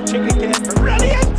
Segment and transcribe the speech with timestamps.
[0.00, 0.62] watching again.
[0.76, 1.38] Brilliant!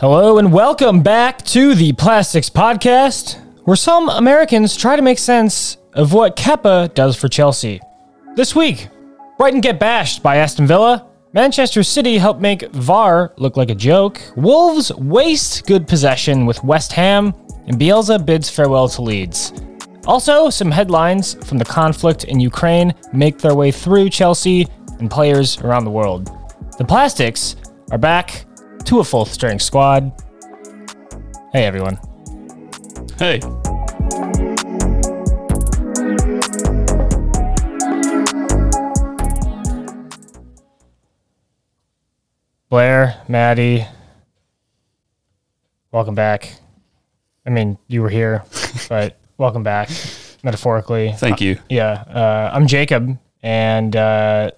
[0.00, 5.76] Hello and welcome back to the Plastics Podcast, where some Americans try to make sense
[5.92, 7.80] of what Kepa does for Chelsea.
[8.34, 8.88] This week,
[9.38, 11.06] Brighton get bashed by Aston Villa.
[11.32, 14.20] Manchester City help make VAR look like a joke.
[14.36, 17.34] Wolves waste good possession with West Ham.
[17.66, 19.52] And Bielsa bids farewell to Leeds.
[20.06, 25.58] Also, some headlines from the conflict in Ukraine make their way through Chelsea and players
[25.62, 26.30] around the world.
[26.76, 27.56] The Plastics
[27.90, 28.44] are back
[28.84, 30.12] to a full strength squad.
[31.52, 31.98] Hey, everyone.
[33.18, 33.40] Hey,
[42.68, 43.86] Blair, Maddie,
[45.92, 46.56] welcome back.
[47.46, 48.44] I mean, you were here,
[48.88, 49.90] but welcome back,
[50.42, 51.12] metaphorically.
[51.16, 51.58] thank you.
[51.68, 54.50] Yeah, uh, I'm Jacob, and uh,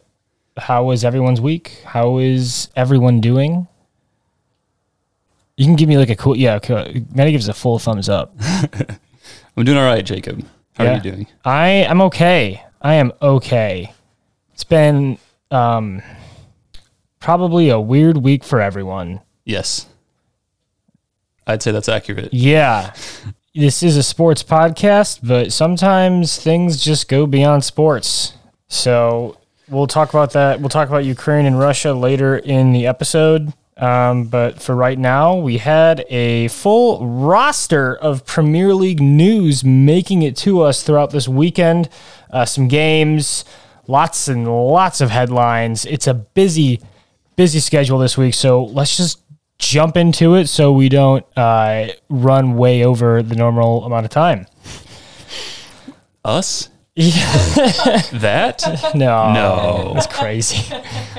[0.56, 1.82] how was everyone's week?
[1.84, 3.66] How is everyone doing?
[5.56, 6.58] You can give me like a cool, yeah.
[6.58, 8.34] cool- Maddie gives a full thumbs up.
[9.56, 10.44] I'm doing all right, Jacob.
[10.74, 10.90] How Yeah.
[10.92, 11.26] are you doing?
[11.44, 12.62] I am okay.
[12.82, 13.92] I am okay.
[14.52, 15.18] It's been
[15.50, 16.02] um,
[17.20, 19.22] probably a weird week for everyone.
[19.46, 19.86] Yes.
[21.46, 22.34] I'd say that's accurate.
[22.34, 22.92] Yeah.
[23.56, 28.34] This is a sports podcast, but sometimes things just go beyond sports.
[28.68, 29.38] So
[29.70, 30.60] we'll talk about that.
[30.60, 33.54] We'll talk about Ukraine and Russia later in the episode.
[33.78, 40.20] Um, but for right now, we had a full roster of Premier League news making
[40.20, 41.88] it to us throughout this weekend.
[42.30, 43.46] Uh, some games,
[43.86, 45.86] lots and lots of headlines.
[45.86, 46.82] It's a busy,
[47.36, 48.34] busy schedule this week.
[48.34, 49.22] So let's just
[49.58, 54.46] jump into it so we don't uh, run way over the normal amount of time.
[56.24, 56.68] Us?
[56.94, 57.12] Yeah.
[58.12, 58.62] That?
[58.94, 59.92] No, No.
[59.94, 60.74] that's crazy.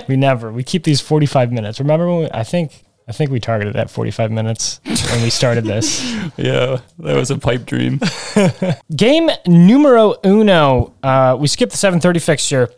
[0.07, 0.51] we never.
[0.51, 1.79] We keep these forty-five minutes.
[1.79, 5.65] Remember when we, I think I think we targeted at forty-five minutes when we started
[5.65, 6.01] this.
[6.37, 7.99] yeah, that was a pipe dream.
[8.95, 10.93] Game numero uno.
[11.03, 12.69] Uh, we skipped the seven thirty fixture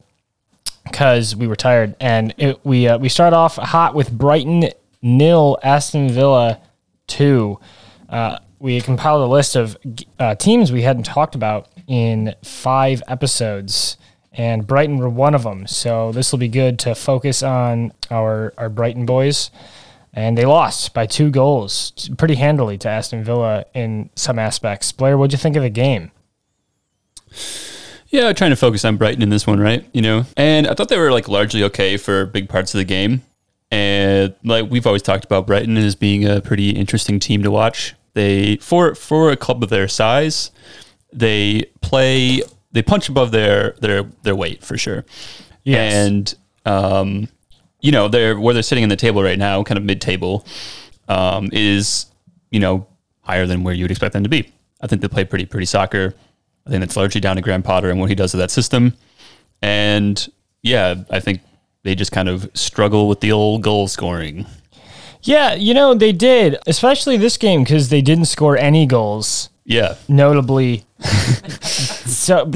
[0.83, 4.69] because we were tired, and it, we uh, we start off hot with Brighton
[5.01, 6.59] nil, Aston Villa
[7.07, 7.59] two.
[8.07, 9.77] Uh, we compiled a list of
[10.19, 13.97] uh, teams we hadn't talked about in five episodes,
[14.33, 15.67] and Brighton were one of them.
[15.67, 19.51] So this will be good to focus on our our Brighton boys.
[20.11, 24.91] And they lost by two goals, pretty handily to Aston Villa in some aspects.
[24.91, 26.09] Blair, what'd you think of the game?
[28.07, 29.87] Yeah, trying to focus on Brighton in this one, right?
[29.93, 32.85] You know, and I thought they were like largely okay for big parts of the
[32.85, 33.21] game.
[33.71, 37.95] And like we've always talked about Brighton as being a pretty interesting team to watch.
[38.13, 40.51] They for for a club of their size,
[41.13, 42.41] they play
[42.71, 45.05] they punch above their their their weight for sure.
[45.63, 45.93] Yes.
[45.93, 46.35] And
[46.65, 47.29] um,
[47.81, 50.45] you know, they're where they're sitting in the table right now, kind of mid table,
[51.07, 52.07] um, is
[52.51, 52.87] you know
[53.21, 54.51] higher than where you would expect them to be.
[54.81, 56.15] I think they play pretty pretty soccer.
[56.65, 58.93] I think that's largely down to Graham Potter and what he does with that system.
[59.61, 60.27] And
[60.61, 61.41] yeah, I think
[61.83, 64.45] they just kind of struggle with the old goal scoring.
[65.21, 69.95] Yeah, you know, they did, especially this game because they didn't score any goals, Yeah,
[70.07, 70.85] notably.
[71.61, 72.49] so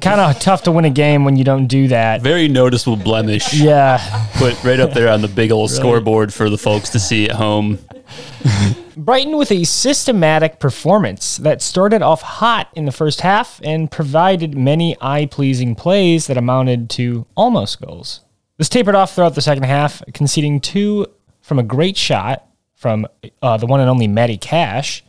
[0.00, 2.20] kind of tough to win a game when you don't do that.
[2.22, 3.54] very noticeable blemish.
[3.54, 3.98] Yeah.
[4.34, 7.36] Put right up there on the big old scoreboard for the folks to see at
[7.36, 7.78] home.
[8.96, 14.56] Brighton with a systematic performance that started off hot in the first half and provided
[14.56, 18.20] many eye pleasing plays that amounted to almost goals.
[18.62, 21.08] This tapered off throughout the second half, conceding two
[21.40, 22.46] from a great shot
[22.76, 23.08] from
[23.42, 25.02] uh, the one and only Matty Cash,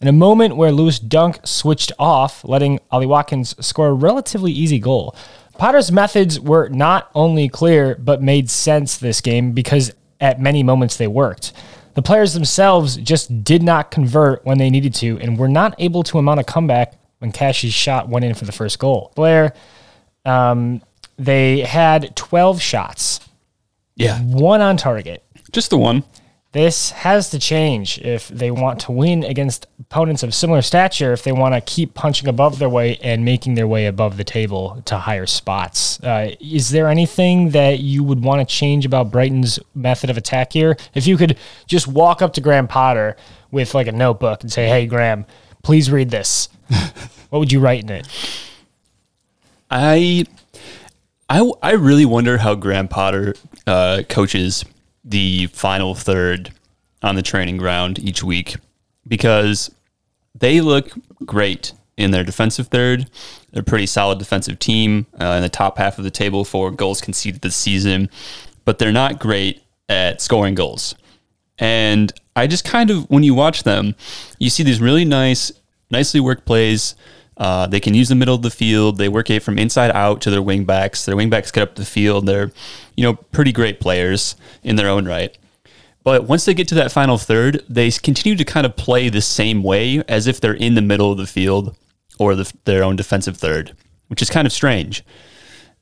[0.00, 4.78] in a moment where Lewis Dunk switched off, letting Ollie Watkins score a relatively easy
[4.78, 5.16] goal.
[5.58, 10.96] Potter's methods were not only clear, but made sense this game because at many moments
[10.96, 11.52] they worked.
[11.94, 16.04] The players themselves just did not convert when they needed to and were not able
[16.04, 19.10] to amount a comeback when Cash's shot went in for the first goal.
[19.16, 19.52] Blair,
[20.24, 20.80] um,
[21.24, 23.20] they had 12 shots,
[23.96, 25.22] Yeah, one on target.
[25.52, 26.04] just the one.
[26.52, 31.22] This has to change if they want to win against opponents of similar stature, if
[31.22, 34.82] they want to keep punching above their weight and making their way above the table
[34.86, 36.00] to higher spots.
[36.02, 40.52] Uh, is there anything that you would want to change about Brighton's method of attack
[40.52, 40.76] here?
[40.92, 41.38] If you could
[41.68, 43.14] just walk up to Graham Potter
[43.52, 45.26] with like a notebook and say, hey, Graham,
[45.62, 46.48] please read this,
[47.30, 48.08] what would you write in it?
[49.70, 50.24] I,
[51.30, 54.64] I, I really wonder how Graham Potter uh, coaches
[55.04, 56.50] the final third
[57.02, 58.56] on the training ground each week
[59.06, 59.70] because
[60.34, 60.90] they look
[61.24, 63.08] great in their defensive third.
[63.52, 66.72] They're a pretty solid defensive team uh, in the top half of the table for
[66.72, 68.10] goals conceded this season,
[68.64, 70.96] but they're not great at scoring goals.
[71.60, 73.94] And I just kind of, when you watch them,
[74.40, 75.52] you see these really nice,
[75.92, 76.96] nicely worked plays.
[77.40, 78.98] Uh, they can use the middle of the field.
[78.98, 81.06] They work it from inside out to their wingbacks.
[81.06, 82.26] Their wingbacks get up the field.
[82.26, 82.52] They're,
[82.96, 85.36] you know, pretty great players in their own right.
[86.04, 89.22] But once they get to that final third, they continue to kind of play the
[89.22, 91.74] same way as if they're in the middle of the field
[92.18, 93.74] or the, their own defensive third,
[94.08, 95.02] which is kind of strange.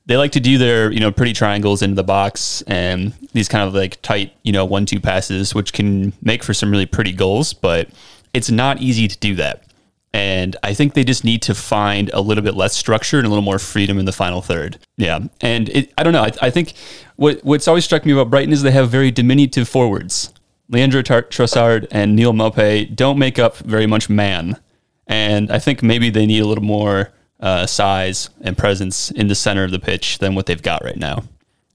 [0.05, 3.67] They like to do their, you know, pretty triangles into the box and these kind
[3.67, 7.11] of like tight, you know, one two passes, which can make for some really pretty
[7.11, 7.89] goals, but
[8.33, 9.65] it's not easy to do that.
[10.13, 13.29] And I think they just need to find a little bit less structure and a
[13.29, 14.79] little more freedom in the final third.
[14.97, 15.19] Yeah.
[15.41, 16.23] And it, I don't know.
[16.23, 16.73] I, I think
[17.15, 20.33] what, what's always struck me about Brighton is they have very diminutive forwards.
[20.67, 24.59] Leandro Trossard and Neal Maupay don't make up very much man.
[25.07, 29.35] And I think maybe they need a little more uh, size and presence in the
[29.35, 31.23] center of the pitch than what they've got right now.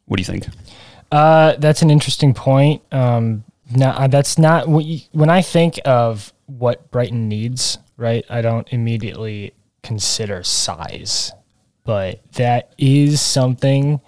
[0.06, 0.46] What do you think?
[1.10, 2.82] Uh, that's an interesting point.
[2.92, 8.24] Um, that's not when I think of what Brighton needs, right?
[8.28, 11.32] I don't immediately consider size,
[11.84, 14.00] but that is something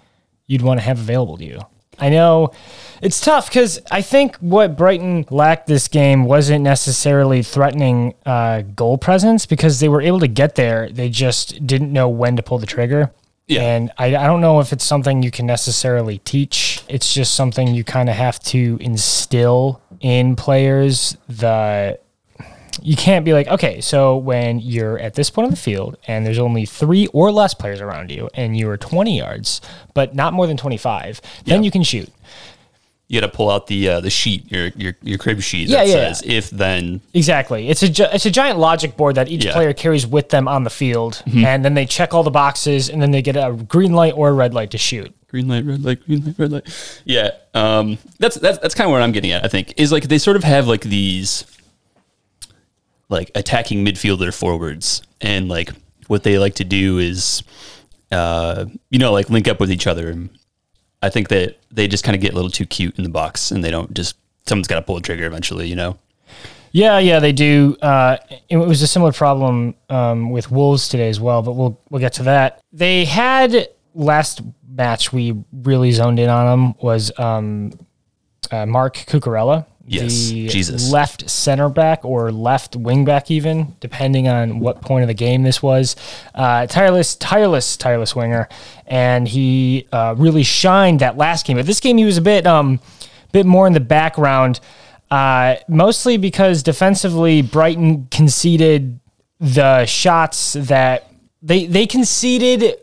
[0.46, 1.60] you'd want to have available to you.
[1.98, 2.52] I know
[3.00, 8.98] it's tough because I think what Brighton lacked this game wasn't necessarily threatening uh, goal
[8.98, 10.90] presence because they were able to get there.
[10.90, 13.12] They just didn't know when to pull the trigger.
[13.46, 13.62] Yeah.
[13.62, 16.82] And I, I don't know if it's something you can necessarily teach.
[16.88, 21.16] It's just something you kind of have to instill in players.
[21.28, 21.98] The
[22.82, 26.24] you can't be like, okay, so when you're at this point of the field and
[26.26, 29.60] there's only three or less players around you and you're 20 yards,
[29.94, 31.64] but not more than 25, then Yeah.
[31.66, 32.08] you can shoot.
[33.08, 35.84] You got to pull out the uh, the sheet, your your your crib sheet Yeah,
[35.84, 37.00] that yeah, says if then.
[37.14, 37.68] Exactly.
[37.68, 39.52] It's a gi- it's a giant logic board that each Yeah.
[39.52, 43.00] player carries with them on the field, and then they check all the boxes, and
[43.00, 45.14] then they get a green light or a red light to shoot.
[45.28, 47.00] green light, red light, green light, red light.
[47.04, 49.44] Yeah, um, that's that's that's kind of what I'm getting at.
[49.44, 51.44] I think is like they sort of have like these
[53.08, 55.70] like attacking midfielder forwards, and like
[56.08, 57.42] what they like to do is,
[58.12, 60.08] uh, you know, like link up with each other.
[60.08, 60.30] And
[61.02, 63.50] I think that they just kind of get a little too cute in the box,
[63.50, 64.16] and they don't just
[64.46, 65.98] someone's got to pull the trigger eventually, you know.
[66.72, 67.76] Yeah, yeah, they do.
[67.80, 68.18] Uh,
[68.48, 72.12] it was a similar problem um, with Wolves today as well, but we'll we'll get
[72.14, 72.60] to that.
[72.72, 77.72] They had last match we really zoned in on them was um,
[78.50, 80.90] uh, Mark Cucurella, Yes, the Jesus.
[80.90, 85.44] left center back or left wing back, even depending on what point of the game
[85.44, 85.94] this was.
[86.34, 88.48] Uh, tireless, tireless, tireless winger,
[88.86, 91.56] and he uh, really shined that last game.
[91.56, 92.80] But this game, he was a bit, um,
[93.32, 94.58] bit more in the background,
[95.10, 98.98] uh, mostly because defensively, Brighton conceded
[99.38, 101.10] the shots that
[101.42, 102.76] they they conceded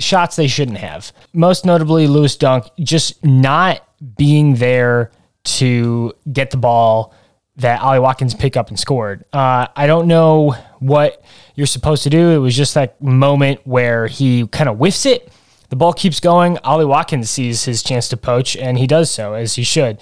[0.00, 1.12] shots they shouldn't have.
[1.32, 3.82] Most notably, Lewis Dunk just not
[4.16, 5.12] being there
[5.56, 7.14] to get the ball
[7.56, 9.24] that Ollie Watkins picked up and scored.
[9.32, 11.24] Uh, I don't know what
[11.56, 12.30] you're supposed to do.
[12.30, 15.32] It was just that moment where he kind of whiffs it.
[15.70, 16.58] The ball keeps going.
[16.58, 19.98] Ollie Watkins sees his chance to poach, and he does so as he should.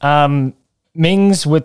[0.00, 0.54] Um,
[0.94, 1.64] Mings with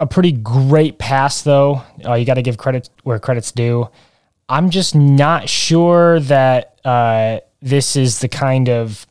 [0.00, 1.82] a pretty great pass, though.
[2.04, 3.88] Uh, you got to give credit where credit's due.
[4.48, 9.06] I'm just not sure that uh, this is the kind of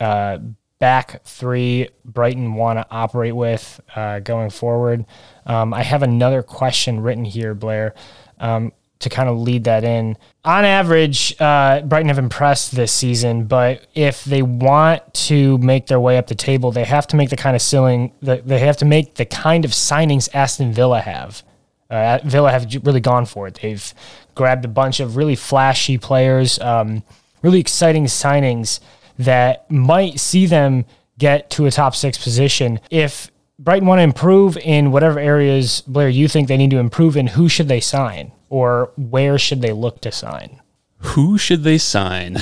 [0.00, 0.38] uh,
[0.82, 5.06] back three Brighton want to operate with uh, going forward.
[5.46, 7.94] Um, I have another question written here, Blair,
[8.40, 10.18] um, to kind of lead that in.
[10.44, 16.00] On average, uh, Brighton have impressed this season, but if they want to make their
[16.00, 18.12] way up the table, they have to make the kind of ceiling.
[18.20, 21.44] They have to make the kind of signings Aston Villa have.
[21.90, 23.60] Uh, Villa have really gone for it.
[23.62, 23.94] They've
[24.34, 27.04] grabbed a bunch of really flashy players, um,
[27.40, 28.80] really exciting signings
[29.22, 30.84] that might see them
[31.18, 32.80] get to a top six position.
[32.90, 37.16] If Brighton want to improve in whatever areas, Blair, you think they need to improve
[37.16, 38.32] in, who should they sign?
[38.48, 40.60] Or where should they look to sign?
[40.98, 42.38] Who should they sign?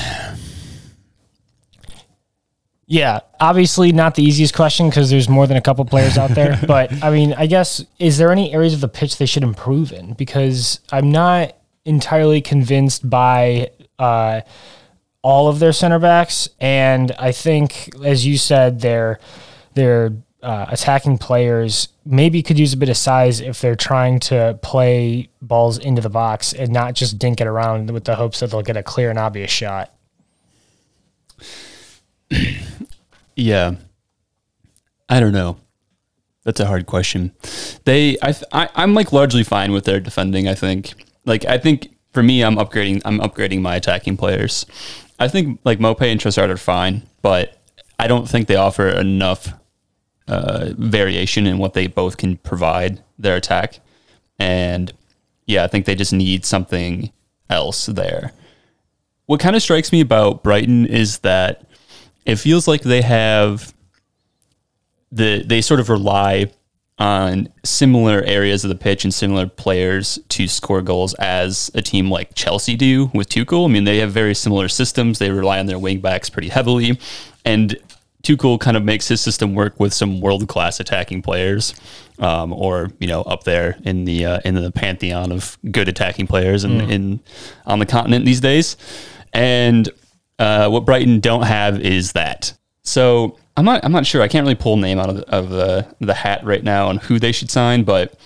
[2.86, 6.58] Yeah, obviously not the easiest question because there's more than a couple players out there.
[6.66, 9.92] but I mean, I guess is there any areas of the pitch they should improve
[9.92, 10.14] in?
[10.14, 14.40] Because I'm not entirely convinced by uh,
[15.22, 19.20] all of their center backs, and I think, as you said, their
[19.74, 20.12] their
[20.42, 25.28] uh, attacking players maybe could use a bit of size if they're trying to play
[25.42, 28.62] balls into the box and not just dink it around with the hopes that they'll
[28.62, 29.92] get a clear and obvious shot.
[33.36, 33.76] Yeah.
[35.08, 35.56] I don't know.
[36.44, 37.32] That's a hard question.
[37.84, 40.46] They, I, I, I'm like largely fine with their defending.
[40.46, 40.92] I think
[41.24, 43.02] like I think for me, I'm upgrading.
[43.04, 44.66] I'm upgrading my attacking players.
[45.20, 47.56] I think like Maupay and Trossard are fine, but
[47.98, 49.52] I don't think they offer enough
[50.26, 53.80] uh, variation in what they both can provide their attack.
[54.38, 54.92] And
[55.46, 57.12] yeah, I think they just need something
[57.50, 58.32] else there.
[59.26, 61.66] What kind of strikes me about Brighton is that
[62.24, 63.74] it feels like they have
[65.12, 66.50] the they sort of rely
[67.00, 72.10] on similar areas of the pitch and similar players to score goals as a team
[72.10, 73.64] like Chelsea do with Tuchel.
[73.64, 75.18] I mean, they have very similar systems.
[75.18, 77.00] They rely on their wingbacks pretty heavily,
[77.44, 77.74] and
[78.22, 81.74] Tuchel kind of makes his system work with some world class attacking players,
[82.18, 86.26] um, or you know, up there in the uh, in the pantheon of good attacking
[86.26, 87.20] players in, in
[87.64, 88.76] on the continent these days.
[89.32, 89.88] And
[90.38, 92.52] uh, what Brighton don't have is that.
[92.82, 94.22] So I'm not I'm not sure.
[94.22, 96.88] I can't really pull a name out of the, of the the hat right now
[96.88, 98.18] on who they should sign, but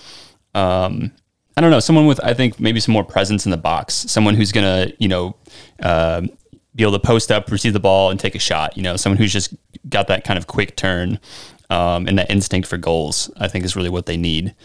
[0.53, 1.11] um,
[1.57, 1.81] I don't know.
[1.81, 3.93] Someone with I think maybe some more presence in the box.
[3.93, 5.35] Someone who's gonna you know
[5.81, 6.29] um
[6.73, 8.77] be able to post up, receive the ball, and take a shot.
[8.77, 9.53] You know, someone who's just
[9.89, 11.19] got that kind of quick turn
[11.69, 13.29] um, and that instinct for goals.
[13.35, 14.55] I think is really what they need.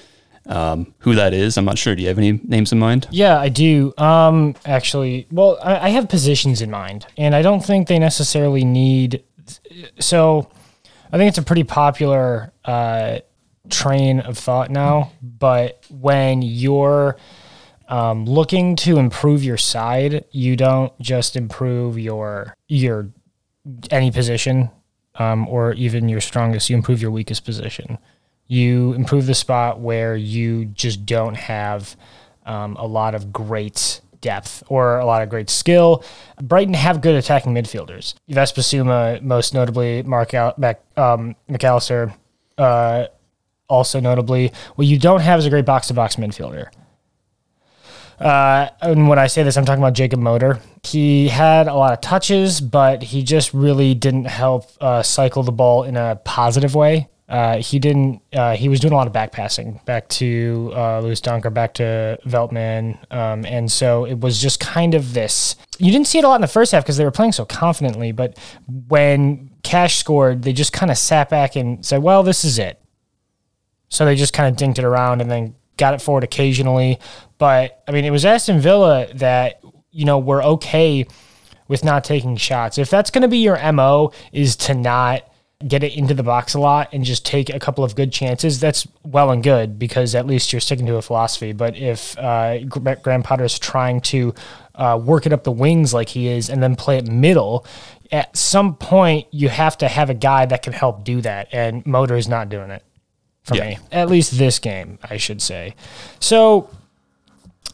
[0.47, 1.97] Um, who that is, I'm not sure.
[1.97, 3.09] Do you have any names in mind?
[3.11, 3.93] Yeah, I do.
[3.99, 8.65] Um, actually, well, I, I have positions in mind, and I don't think they necessarily
[8.65, 9.25] need.
[9.99, 10.49] So,
[11.13, 13.19] I think it's a pretty popular uh,
[13.69, 15.13] train of thought now.
[15.23, 17.17] But when you're
[17.89, 23.11] um, looking to improve your side, you don't just improve your your
[23.91, 24.71] any position
[25.17, 26.71] um, or even your strongest.
[26.71, 27.99] You improve your weakest position.
[28.47, 31.97] You improve the spot where you just don't have
[32.47, 36.05] um, a lot of great depth or a lot of great skill.
[36.41, 38.15] Brighton have good attacking midfielders.
[38.29, 42.15] Yves Bissouma, most notably, Mark Al- Mac- um, Mac Allister,
[42.59, 43.07] uh,
[43.69, 44.53] also notably.
[44.75, 46.71] What you don't have is a great box to box midfielder.
[48.19, 50.61] Uh, and when I say this, I'm talking about Jakub Moder.
[50.83, 55.53] He had a lot of touches, but he just really didn't help uh, cycle the
[55.53, 57.09] ball in a positive way.
[57.31, 58.21] Uh, he didn't.
[58.33, 61.75] Uh, he was doing a lot of back passing, back to uh, Lewis Donker, back
[61.75, 65.55] to Veltman, um, and so it was just kind of this.
[65.79, 67.45] You didn't see it a lot in the first half because they were playing so
[67.45, 68.37] confidently, but
[68.89, 72.83] when Cash scored, they just kind of sat back and said, "Well, this is it."
[73.91, 76.99] So they just kind of dinked it around and then got it forward occasionally.
[77.39, 79.61] But I mean, it was Aston Villa that,
[79.91, 81.07] you know, were okay
[81.69, 82.79] with not taking shots.
[82.79, 85.23] If that's going to be your MO is to not
[85.67, 88.61] get it into the box a lot and just take a couple of good chances,
[88.61, 91.53] that's well and good because at least you're sticking to a philosophy.
[91.53, 94.35] But if uh, Graham Potter's trying to
[94.75, 97.67] uh, work it up the wings like he is and then play it middle,
[98.11, 101.49] at some point you have to have a guy that can help do that.
[101.53, 102.83] And Moder is not doing it
[103.43, 103.65] for Yeah.
[103.69, 103.79] me.
[103.93, 105.75] At least this game, I should say.
[106.21, 106.71] So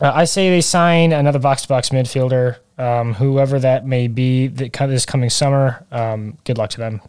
[0.00, 4.49] uh, I say they sign another box to box midfielder, um, whoever that may be,
[4.49, 5.87] that kind of this coming summer.
[5.93, 7.00] Um, good luck to them.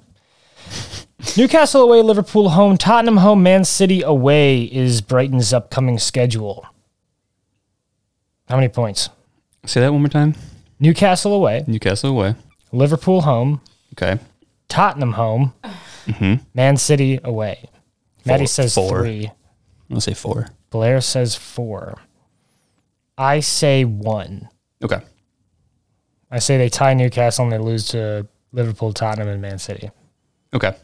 [1.36, 6.66] Newcastle away, Liverpool home, Tottenham home, Man City away is Brighton's upcoming schedule.
[8.48, 9.10] How many points?
[9.66, 10.36] Say that one more time.
[10.80, 12.36] Newcastle away, Newcastle away.
[12.72, 13.62] Liverpool home,
[13.94, 14.20] Okay.
[14.70, 16.44] Tottenham home, mm-hmm.
[16.54, 17.70] Man City away.
[18.26, 19.00] Maddie Four- says four.
[19.02, 19.32] three.
[19.92, 20.50] I'll say four.
[20.70, 21.96] Blair says four.
[23.18, 24.50] I say one.
[24.84, 25.00] Okay.
[26.30, 29.90] I say they tie Newcastle and they lose to Liverpool, Tottenham, and Man City.
[30.54, 30.76] Okay.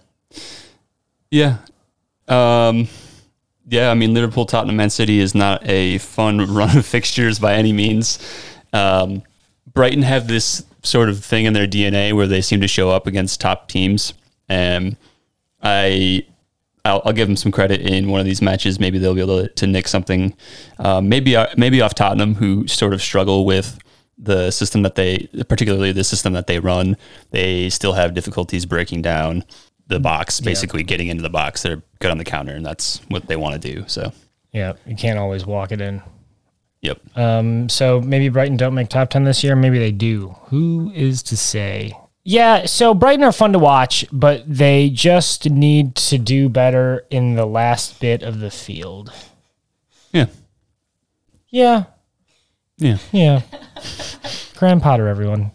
[1.32, 1.58] Yeah.
[2.28, 2.88] Um,
[3.68, 7.56] yeah, I mean, Liverpool, Tottenham, Man City is not a fun run of fixtures by
[7.56, 8.20] any means.
[8.72, 9.24] Um,
[9.74, 13.08] Brighton have this sort of thing in their DNA where they seem to show up
[13.08, 14.14] against top teams.
[14.50, 14.98] And
[15.62, 16.26] I,
[16.84, 18.80] I'll, I'll give them some credit in one of these matches.
[18.80, 20.36] Maybe they'll be able to, to nick something.
[20.80, 23.80] Um, maybe, uh, maybe off Tottenham, who sort of struggle with
[24.24, 26.98] the system that they, particularly the system that they run.
[27.32, 29.44] They still have difficulties breaking down
[29.88, 31.62] the box, basically getting into the box.
[31.64, 33.84] They're good on the counter, and that's what they want to do.
[33.88, 34.14] So,
[34.52, 36.02] Yeah, you can't always walk it in.
[36.82, 37.00] yep.
[37.18, 39.56] Um, so maybe Brighton don't make top 10 this year.
[39.56, 40.36] Maybe they do.
[40.46, 41.94] Who is to say?
[42.24, 47.36] Yeah, so Brighton are fun to watch, but they just need to do better in
[47.36, 49.12] the last bit of the field.
[50.14, 50.28] yeah.
[51.50, 51.84] Yeah,
[52.84, 52.98] Yeah.
[53.14, 53.42] yeah.
[54.58, 55.52] Graham Potter, everyone.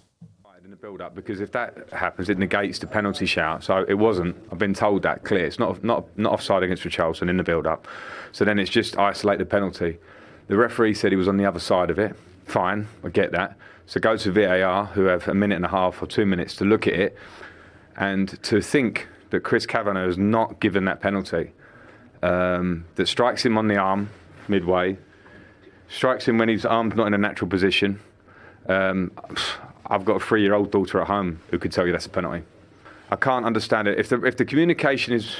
[0.64, 3.62] in the build up because if that happens, it negates the penalty shout.
[3.62, 4.35] So it wasn't.
[4.50, 5.44] I've been told that clear.
[5.44, 7.87] It's not not not offside against Richarlison in the build up.
[8.32, 9.99] So then it's just isolate the penalty.
[10.47, 12.16] The referee said he was on the other side of it.
[12.47, 13.58] Fine, I get that.
[13.85, 16.64] So go to VAR, who have a minute and a half or two minutes to
[16.64, 17.18] look at it,
[17.97, 21.52] and to think that Chris Kavanagh has not given that penalty,
[22.23, 24.08] um, that strikes him on the arm
[24.49, 24.97] midway,
[25.88, 28.00] strikes him when his arm's not in a natural position.
[28.68, 29.11] Um,
[29.87, 32.45] I've got a three-year-old daughter at home who could tell you that's a penalty.
[33.11, 33.99] I can't understand it.
[33.99, 35.37] If the if the communication is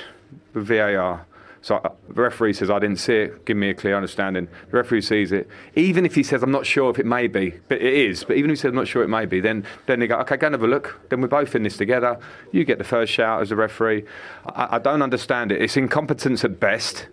[0.55, 1.27] with VAR,
[1.61, 4.49] so uh, the referee says I didn't see it, give me a clear understanding.
[4.71, 5.49] The referee sees it.
[5.75, 8.25] Even if he says I'm not sure if it may be, but it is.
[8.25, 10.17] But even if he says I'm not sure it may be, then then they go
[10.21, 10.99] okay, go and have a look.
[11.11, 12.19] Then we're both in this together.
[12.53, 14.05] You get the first shout as a referee.
[14.47, 15.61] I, I don't understand it.
[15.61, 17.07] It's incompetence at best.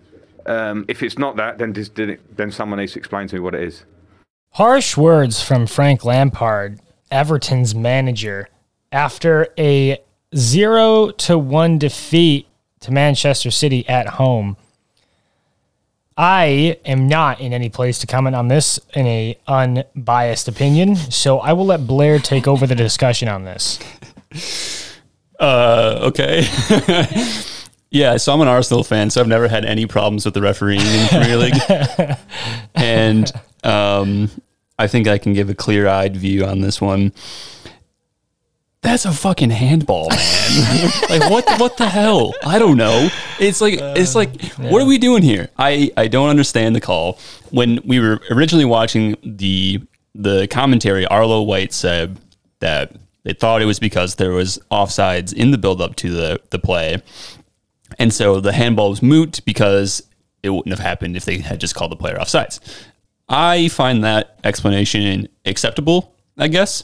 [0.45, 3.55] Um, if it's not that, then just, then someone needs to explain to me what
[3.55, 3.83] it is.
[4.51, 6.79] Harsh words from Frank Lampard,
[7.11, 8.47] Everton's manager,
[8.91, 10.01] after a
[10.35, 12.47] zero to one defeat
[12.81, 14.57] to Manchester City at home.
[16.17, 21.39] I am not in any place to comment on this in a unbiased opinion, so
[21.39, 23.79] I will let Blair take over the discussion on this.
[25.37, 26.47] Uh, okay.
[27.95, 30.81] yeah, so I'm an Arsenal fan, so I've never had any problems with the refereeing
[30.81, 32.17] in Premier League,
[32.75, 33.31] and
[33.63, 34.29] um,
[34.77, 37.13] I think I can give a clear-eyed view on this one
[38.85, 40.91] that's a fucking handball, man.
[41.09, 42.33] like what the, what the hell?
[42.45, 43.09] I don't know.
[43.39, 44.69] It's like it's like yeah.
[44.71, 45.49] what are we doing here?
[45.57, 47.19] I I don't understand the call.
[47.49, 49.81] When we were originally watching the
[50.13, 52.17] the commentary, Arlo White said
[52.59, 52.91] that
[53.23, 56.59] they thought it was because there was offsides in the build up to the the
[56.59, 57.01] play.
[57.97, 60.03] And so the handball was moot because
[60.43, 62.59] it wouldn't have happened if they had just called the player offsides.
[63.27, 66.83] I find that explanation acceptable, I guess.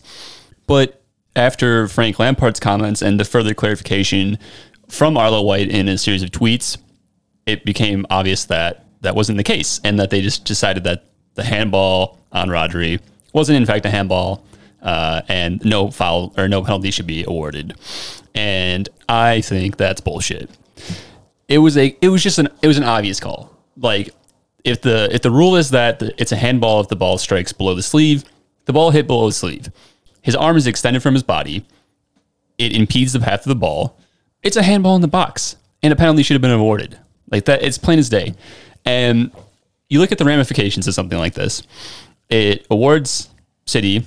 [0.68, 1.02] But
[1.36, 4.38] after Frank Lampard's comments and the further clarification
[4.90, 6.78] from Arlo White in a series of tweets,
[7.46, 11.44] it became obvious that that wasn't the case and that they just decided that the
[11.44, 13.00] handball on Rodri
[13.34, 14.46] wasn't in fact a handball
[14.82, 17.74] uh, and no foul or no penalty should be awarded.
[18.34, 20.50] And I think that's bullshit.
[21.48, 23.56] It was a it was just an it was an obvious call.
[23.78, 24.10] Like
[24.64, 27.76] if the if the rule is that it's a handball if the ball strikes below
[27.76, 28.24] the sleeve,
[28.66, 29.72] the ball hit below the sleeve.
[30.22, 31.66] His arm is extended from his body.
[32.58, 33.98] It impedes the path of the ball.
[34.44, 36.98] It's a handball in the box, and a penalty should have been awarded.
[37.32, 38.36] Like that, it's plain as day.
[38.86, 39.32] And
[39.90, 41.64] you look at the ramifications of something like this.
[42.30, 43.30] It awards
[43.66, 44.06] City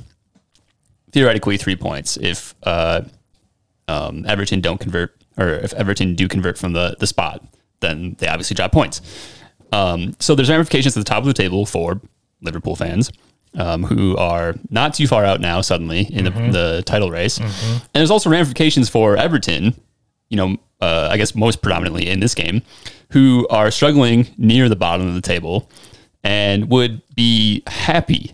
[1.12, 3.02] theoretically three points if uh,
[3.86, 7.44] um, Everton don't convert, or if Everton do convert from the the spot,
[7.80, 9.00] then they obviously drop points.
[9.72, 12.00] Um, so there's ramifications at the top of the table for
[12.40, 13.10] Liverpool fans
[13.56, 16.50] um, who are not too far out now suddenly in mm-hmm.
[16.50, 17.38] the, the, title race.
[17.38, 17.72] Mm-hmm.
[17.72, 19.74] And there's also ramifications for Everton,
[20.28, 22.62] you know, uh, I guess most predominantly in this game,
[23.10, 25.70] who are struggling near the bottom of the table
[26.22, 28.32] and would be happy,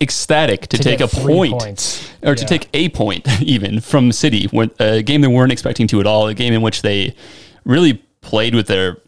[0.00, 2.10] ecstatic to, to take a point points.
[2.22, 2.34] or yeah.
[2.34, 6.28] to take a point even from City, a game they weren't expecting to at all,
[6.28, 7.14] a game in which they
[7.64, 8.98] really played with their,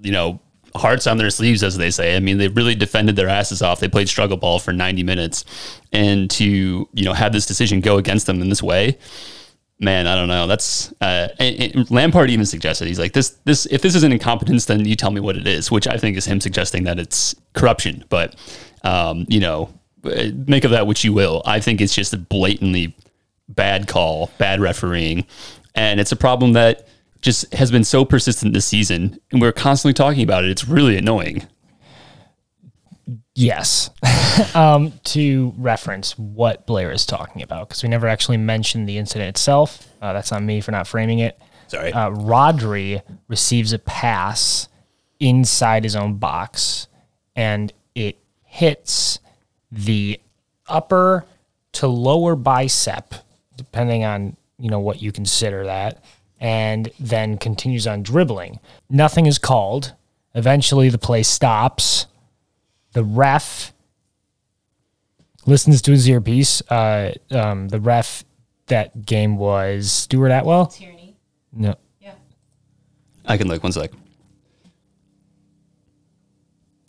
[0.00, 0.40] you know,
[0.76, 2.16] hearts on their sleeves, as they say.
[2.16, 3.80] I mean, they really defended their asses off.
[3.80, 5.44] They played struggle ball for 90 minutes,
[5.92, 8.98] and to you know have this decision go against them in this way,
[9.78, 10.46] man, I don't know.
[10.46, 13.30] That's uh, and, and Lampard even suggested he's like this.
[13.44, 16.16] This if this isn't incompetence, then you tell me what it is, which I think
[16.16, 18.04] is him suggesting that it's corruption.
[18.08, 18.34] But
[18.82, 19.72] um, you know,
[20.04, 21.42] make of that what you will.
[21.44, 22.96] I think it's just a blatantly
[23.48, 25.26] bad call, bad refereeing,
[25.74, 26.88] and it's a problem that
[27.20, 30.50] just has been so persistent this season, and we're constantly talking about it.
[30.50, 31.46] It's really annoying.
[33.34, 33.90] Yes.
[34.54, 39.30] um, to reference what Blair is talking about, because we never actually mentioned the incident
[39.30, 39.88] itself.
[40.00, 41.40] Uh, that's on me for not framing it.
[41.68, 41.92] Sorry.
[41.92, 44.68] Uh, Rodri receives a pass
[45.18, 46.88] inside his own box,
[47.34, 49.18] and it hits
[49.74, 50.20] the
[50.68, 51.26] upper
[51.72, 53.14] to lower bicep,
[53.56, 56.02] depending on you know what you consider that
[56.40, 58.60] and then continues on dribbling.
[58.90, 59.94] Nothing is called.
[60.34, 62.06] Eventually, the play stops.
[62.92, 63.72] The ref
[65.46, 66.60] listens to his earpiece.
[66.70, 68.24] Uh, um, the ref
[68.66, 70.66] that game was Stuart Atwell.
[70.66, 71.16] Tierney.
[71.52, 71.76] No.
[72.00, 72.14] Yeah.
[73.24, 73.90] I can look one sec.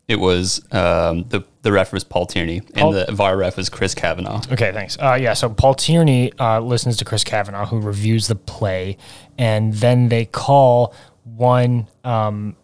[0.07, 3.69] It was um, the the ref was Paul Tierney, Paul, and the VAR ref was
[3.69, 4.41] Chris Kavanagh.
[4.51, 4.97] Okay, thanks.
[4.99, 8.97] Uh, yeah, so Paul Tierney uh, listens to Chris Kavanagh, who reviews the play,
[9.37, 12.55] and then they call one um,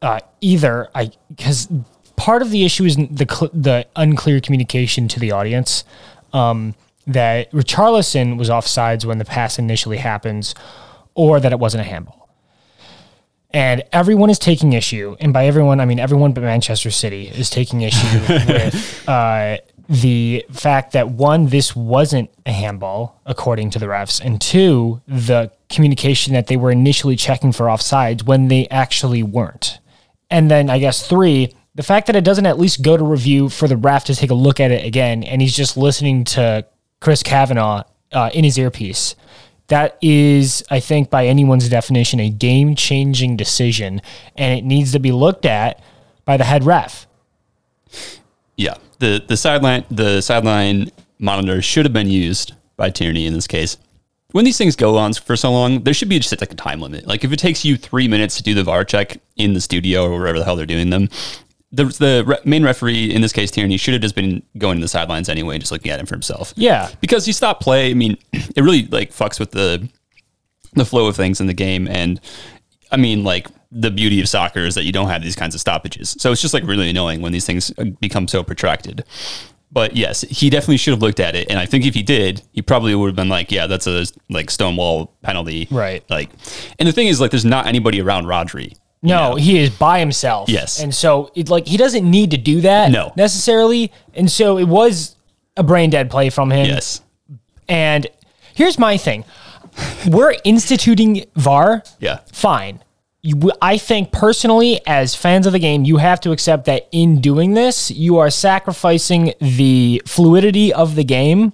[0.00, 1.68] uh, either I because
[2.16, 5.84] part of the issue is the cl- the unclear communication to the audience.
[6.32, 6.74] Um,
[7.06, 10.54] that Richarlison was offsides when the pass initially happens,
[11.14, 12.25] or that it wasn't a handball
[13.50, 17.50] and everyone is taking issue, and by everyone I mean everyone but Manchester City is
[17.50, 23.86] taking issue with uh, the fact that one, this wasn't a handball according to the
[23.86, 29.22] refs, and two, the communication that they were initially checking for offsides when they actually
[29.22, 29.78] weren't,
[30.30, 33.48] and then I guess three, the fact that it doesn't at least go to review
[33.48, 36.66] for the ref to take a look at it again, and he's just listening to
[37.00, 39.14] Chris Kavanagh uh, in his earpiece.
[39.68, 44.00] That is, I think, by anyone's definition, a game changing decision,
[44.36, 45.82] and it needs to be looked at
[46.24, 47.06] by the head ref.
[48.56, 53.46] Yeah, the the sideline the sideline monitor should have been used by Tierney in this
[53.46, 53.76] case.
[54.32, 56.80] When these things go on for so long, there should be just like a time
[56.80, 57.06] limit.
[57.06, 60.04] Like if it takes you three minutes to do the VAR check in the studio
[60.04, 61.08] or wherever the hell they're doing them,
[61.76, 64.82] the the re- main referee in this case Tierney should have just been going to
[64.82, 66.52] the sidelines anyway, just looking at him for himself.
[66.56, 66.90] Yeah.
[67.00, 67.90] because you stop play.
[67.90, 69.88] I mean, it really like fucks with the
[70.74, 72.20] the flow of things in the game and
[72.92, 75.60] I mean like the beauty of soccer is that you don't have these kinds of
[75.60, 76.16] stoppages.
[76.18, 79.04] So it's just like really annoying when these things uh, become so protracted.
[79.72, 82.42] But yes, he definitely should have looked at it and I think if he did,
[82.52, 85.66] he probably would have been like, yeah, that's a like stonewall penalty.
[85.70, 86.08] Right.
[86.08, 86.30] Like
[86.78, 88.76] and the thing is like there's not anybody around Rodri.
[89.06, 90.48] No, he is by himself.
[90.48, 90.80] Yes.
[90.82, 93.12] And so it like he doesn't need to do that No.
[93.16, 93.92] necessarily.
[94.14, 95.16] And so it was
[95.56, 96.66] a brain dead play from him.
[96.66, 97.00] Yes.
[97.68, 98.06] And
[98.54, 99.24] here's my thing.
[100.06, 101.82] We're instituting VAR.
[102.00, 102.20] Yeah.
[102.32, 102.82] Fine.
[103.22, 107.20] You, I think personally, as fans of the game, you have to accept that in
[107.20, 111.52] doing this, you are sacrificing the fluidity of the game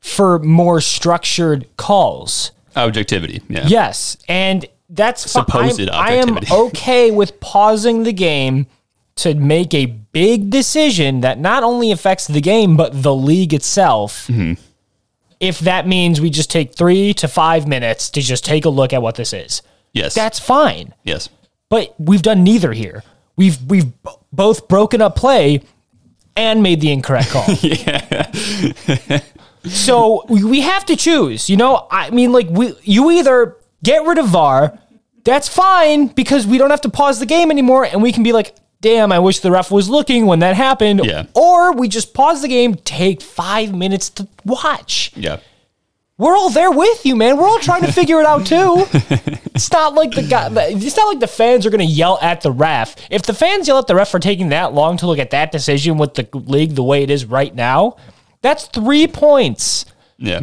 [0.00, 2.52] for more structured calls.
[2.76, 3.42] Objectivity.
[3.48, 3.66] Yeah.
[3.66, 8.66] Yes, and that's Supposed I'm- I am okay with pausing the game
[9.16, 14.26] to make a big decision that not only affects the game but the league itself.
[14.28, 14.60] Mm-hmm.
[15.40, 18.92] If that means we just take three to five minutes to just take a look
[18.92, 20.14] at what this is, Yes.
[20.14, 20.94] that's fine.
[21.04, 21.28] yes.
[21.68, 23.02] But we've done neither here.
[23.36, 25.62] We've we've b- both broken up play
[26.36, 27.44] and made the incorrect call.
[27.60, 28.30] yeah.
[29.64, 31.50] so we, we have to choose.
[31.50, 34.78] You know, I mean, like we you either get rid of VAR,
[35.24, 38.32] that's fine because we don't have to pause the game anymore, and we can be
[38.32, 41.00] like, damn, I wish the ref was looking when that happened.
[41.04, 41.24] Yeah.
[41.34, 45.12] Or we just pause the game, take five minutes to watch.
[45.16, 45.38] Yeah.
[46.18, 47.36] We're all there with you, man.
[47.36, 48.86] We're all trying to figure it out too.
[49.56, 50.50] It's not like the guy.
[50.68, 52.94] It's not like the fans are going to yell at the ref.
[53.10, 55.50] If the fans yell at the ref for taking that long to look at that
[55.50, 57.96] decision with the league the way it is right now,
[58.42, 59.86] that's three points
[60.18, 60.40] Yeah.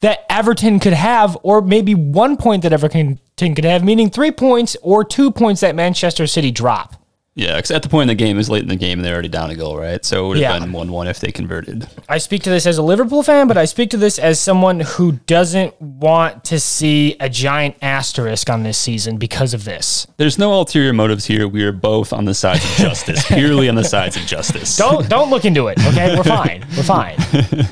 [0.00, 4.76] That Everton could have, or maybe one point that Everton could have, meaning three points
[4.82, 6.96] or two points that Manchester City drop.
[7.36, 9.14] Yeah, because at the point in the game, is late in the game, and they're
[9.14, 10.04] already down a goal, right?
[10.04, 10.58] So it would have Yeah.
[10.58, 11.86] been one-one if they converted.
[12.08, 14.80] I speak to this as a Liverpool fan, but I speak to this as someone
[14.80, 20.06] who doesn't want to see a giant asterisk on this season because of this.
[20.16, 21.46] There's no ulterior motives here.
[21.46, 24.76] We are both on the sides of justice, purely on the sides of justice.
[24.76, 25.78] Don't don't look into it.
[25.86, 26.64] Okay, we're fine.
[26.76, 27.16] We're fine.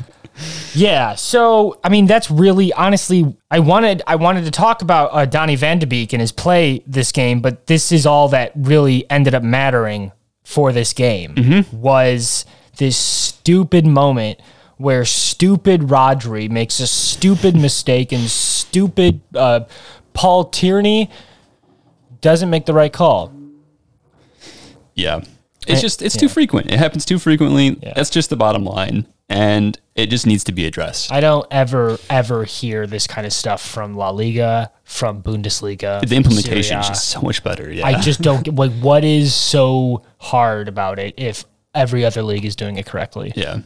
[0.75, 1.15] Yeah.
[1.15, 5.57] So I mean, that's really honestly, I wanted I wanted to talk about uh, Donny
[5.57, 9.35] Van de Beek and his play this game, but this is all that really ended
[9.35, 10.13] up mattering
[10.45, 12.47] for this game was
[12.79, 14.41] this stupid moment
[14.79, 19.61] where stupid Rodri makes a stupid mistake and stupid uh,
[20.15, 21.11] Paul Tierney
[22.21, 23.33] doesn't make the right call.
[24.95, 25.21] Yeah.
[25.67, 26.71] It's just it's too frequent.
[26.71, 27.79] It happens too frequently.
[27.83, 27.93] Yeah.
[27.95, 29.07] That's just the bottom line.
[29.29, 31.11] And it just needs to be addressed.
[31.11, 36.07] I don't ever ever hear this kind of stuff from La Liga, from Bundesliga.
[36.09, 37.71] the implementation is just so much better.
[37.71, 37.85] Yeah.
[37.85, 42.45] I just don't get like what is so hard about it if every other league
[42.45, 43.33] is doing it correctly.
[43.35, 43.63] Yeah.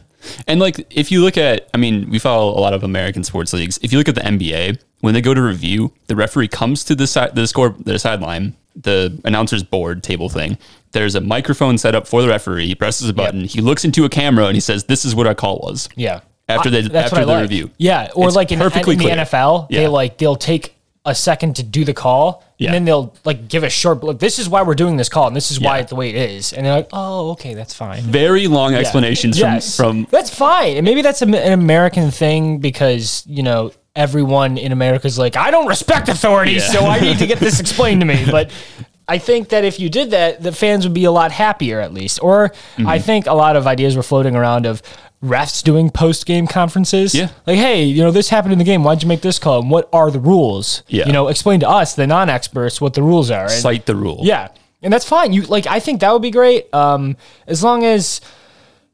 [0.47, 3.53] And like if you look at I mean, we follow a lot of American sports
[3.53, 3.77] leagues.
[3.83, 6.95] If you look at the NBA, when they go to review, the referee comes to
[6.95, 10.57] the side the score the sideline, the announcer's board table thing.
[10.91, 12.67] There's a microphone set up for the referee.
[12.67, 13.45] He presses a button.
[13.45, 16.21] He looks into a camera and he says, "This is what our call was." Yeah.
[16.49, 17.41] After they- That's after I the like.
[17.43, 17.71] review.
[17.77, 19.15] Yeah, or It's like in, perfectly in the clear.
[19.17, 22.67] NFL, they like they'll take a second to do the call, Yeah.
[22.67, 24.19] and then they'll like give a short look.
[24.19, 25.81] This is why we're doing this call, and this is why Yeah.
[25.81, 26.53] it's the way it is.
[26.53, 29.75] And they're like, "Oh, okay, that's fine." Very long explanations Yes.
[29.75, 34.57] from from that's fine, and maybe that's a, an American thing because you know everyone
[34.57, 36.67] in America is like, I don't respect authority, Yeah.
[36.71, 38.25] so I need to get this explained to me.
[38.29, 38.49] But
[39.07, 41.93] I think that if you did that, the fans would be a lot happier at
[41.93, 42.19] least.
[42.21, 42.87] Or Mm-hmm.
[42.87, 44.81] I think a lot of ideas were floating around of
[45.23, 47.13] refs doing post game conferences.
[47.13, 47.29] Yeah.
[47.47, 48.83] like, hey, you know, this happened in the game.
[48.83, 49.61] Why'd you make this call?
[49.61, 50.83] And what are the rules?
[50.87, 51.05] Yeah.
[51.05, 53.43] you know, explain to us, the non experts, what the rules are.
[53.43, 54.19] And- cite the rule.
[54.23, 54.47] yeah,
[54.81, 55.31] and that's fine.
[55.33, 56.73] You like, I think that would be great.
[56.73, 57.15] Um,
[57.47, 58.19] as long as,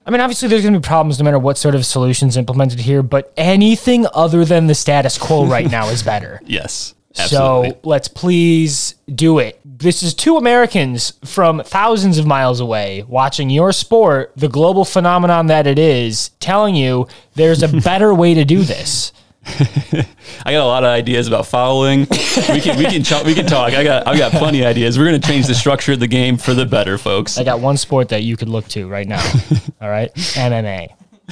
[0.06, 2.80] I mean, obviously there's going to be problems no matter what sort of solutions implemented
[2.80, 6.42] here, but anything other than the status quo right now is better.
[6.50, 6.96] Yes.
[7.18, 7.70] Absolutely.
[7.72, 9.60] So let's please do it.
[9.66, 15.48] This is two Americans from thousands of miles away watching your sport, the global phenomenon
[15.48, 19.12] that it is, telling you there's a better way to do this.
[19.46, 22.02] I got a lot of ideas about following.
[22.02, 23.74] We can we can ch- we can talk.
[23.74, 24.98] I got I've got plenty of ideas.
[25.00, 27.38] We're gonna change the structure of the game for the better, folks.
[27.38, 29.24] I got one sport that you could look to right now.
[29.82, 30.90] All right, MMA.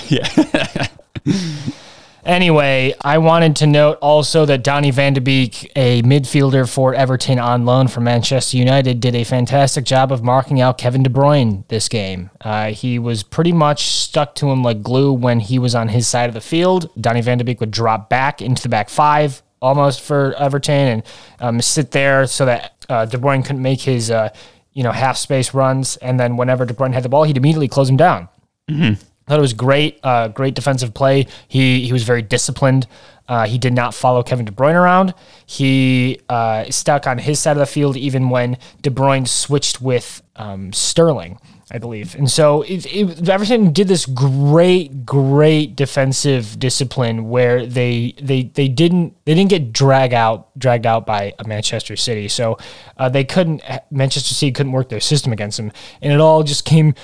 [0.08, 0.88] Yeah.
[2.28, 7.40] Anyway, I wanted to note also that Donny van de Beek, a midfielder for Everton
[7.40, 11.66] on loan from Manchester United, did a fantastic job of marking out Kevin De Bruyne
[11.70, 12.30] this game.
[12.42, 16.06] Uh, he was pretty much stuck to him like glue when he was on his
[16.06, 16.90] side of the field.
[17.00, 21.04] Donny van de Beek would drop back into the back five almost for Everton and
[21.40, 24.34] um, sit there so that uh, De Bruyne couldn't make his uh,
[24.74, 25.96] you know half space runs.
[25.98, 28.28] And then whenever De Bruyne had the ball, he'd immediately close him down.
[29.28, 31.28] I thought it was great, uh, great defensive play.
[31.48, 32.88] He he was very disciplined.
[33.28, 35.14] Uh, he did not follow Kevin De Bruyne around.
[35.46, 40.22] He uh, stuck on his side of the field even when De Bruyne switched with
[40.38, 41.38] um, Sterling,
[41.70, 42.16] I believe.
[42.16, 48.70] And so it, it, Everton did this great, great defensive discipline where they they they
[48.70, 52.30] didn't they didn't get drag out dragged out by Manchester City.
[52.30, 52.58] So
[52.96, 53.62] uh, they couldn't
[53.92, 56.96] Manchester City couldn't work their system against them, and it all just came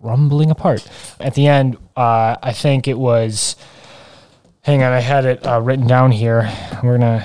[0.00, 0.88] rumbling apart.
[1.20, 3.56] At the end, uh, I think it was.
[4.62, 6.52] Hang on, I had it uh, written down here.
[6.82, 7.24] We're gonna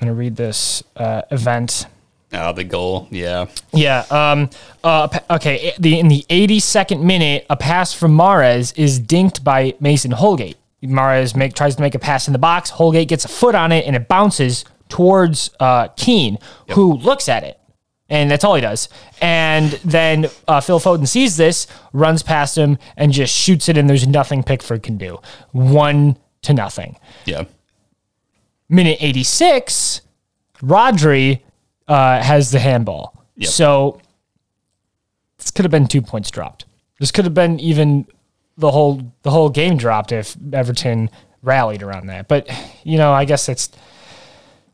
[0.00, 1.86] gonna read this uh, event.
[2.32, 3.08] Oh, the goal.
[3.10, 3.46] Yeah.
[3.72, 4.04] Yeah.
[4.10, 4.50] Um.
[4.82, 5.08] Uh.
[5.30, 5.72] Okay.
[5.78, 10.56] The in the 82nd minute, a pass from Mahrez is dinked by Mason Holgate.
[10.82, 12.70] Mahrez make tries to make a pass in the box.
[12.70, 16.38] Holgate gets a foot on it, and it bounces towards uh, Keane,
[16.72, 17.58] who looks at it,
[18.08, 18.88] and that's all he does.
[19.20, 23.88] And then uh, Phil Foden sees this, runs past him, and just shoots it, and
[23.90, 25.18] there's nothing Pickford can do.
[25.52, 27.44] One to nothing Yeah.
[28.68, 30.02] minute 86,
[30.62, 31.40] Rodri
[31.88, 33.24] uh, has the handball.
[33.36, 33.50] Yep.
[33.50, 34.00] So
[35.38, 36.64] this could have been two points dropped.
[37.00, 38.06] This could have been even
[38.56, 41.10] the whole the whole game dropped if Everton
[41.42, 42.26] rallied around that.
[42.28, 42.48] But
[42.84, 43.68] you know, I guess it's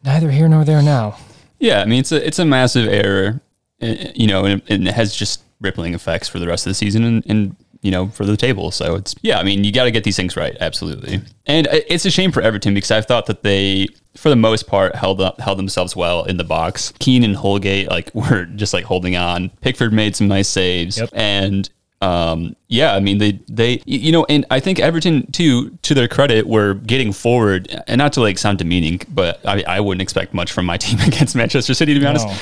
[0.05, 1.17] neither here nor there now.
[1.63, 3.41] Yeah, I mean it's a it's a massive error,
[3.81, 6.75] uh, you know, and, and it has just rippling effects for the rest of the
[6.75, 8.73] season and, and you know for the table.
[8.73, 11.21] So it's yeah, I mean you got to get these things right, absolutely.
[11.47, 14.97] And it's a shame for Everton because I thought that they, for the most part,
[14.97, 16.93] held up held themselves well in the box.
[16.99, 19.51] Keane and Holgate like were just like holding on.
[19.61, 21.11] Pickford made some nice saves, Yep.
[21.13, 21.71] and
[22.03, 26.09] um, yeah, I mean they they you know, and I think Everton too, to their
[26.09, 30.35] credit, were getting forward, and not to like sound demeaning, but I, I wouldn't expect
[30.35, 32.27] much from my team against Manchester City to be honest.
[32.27, 32.37] No.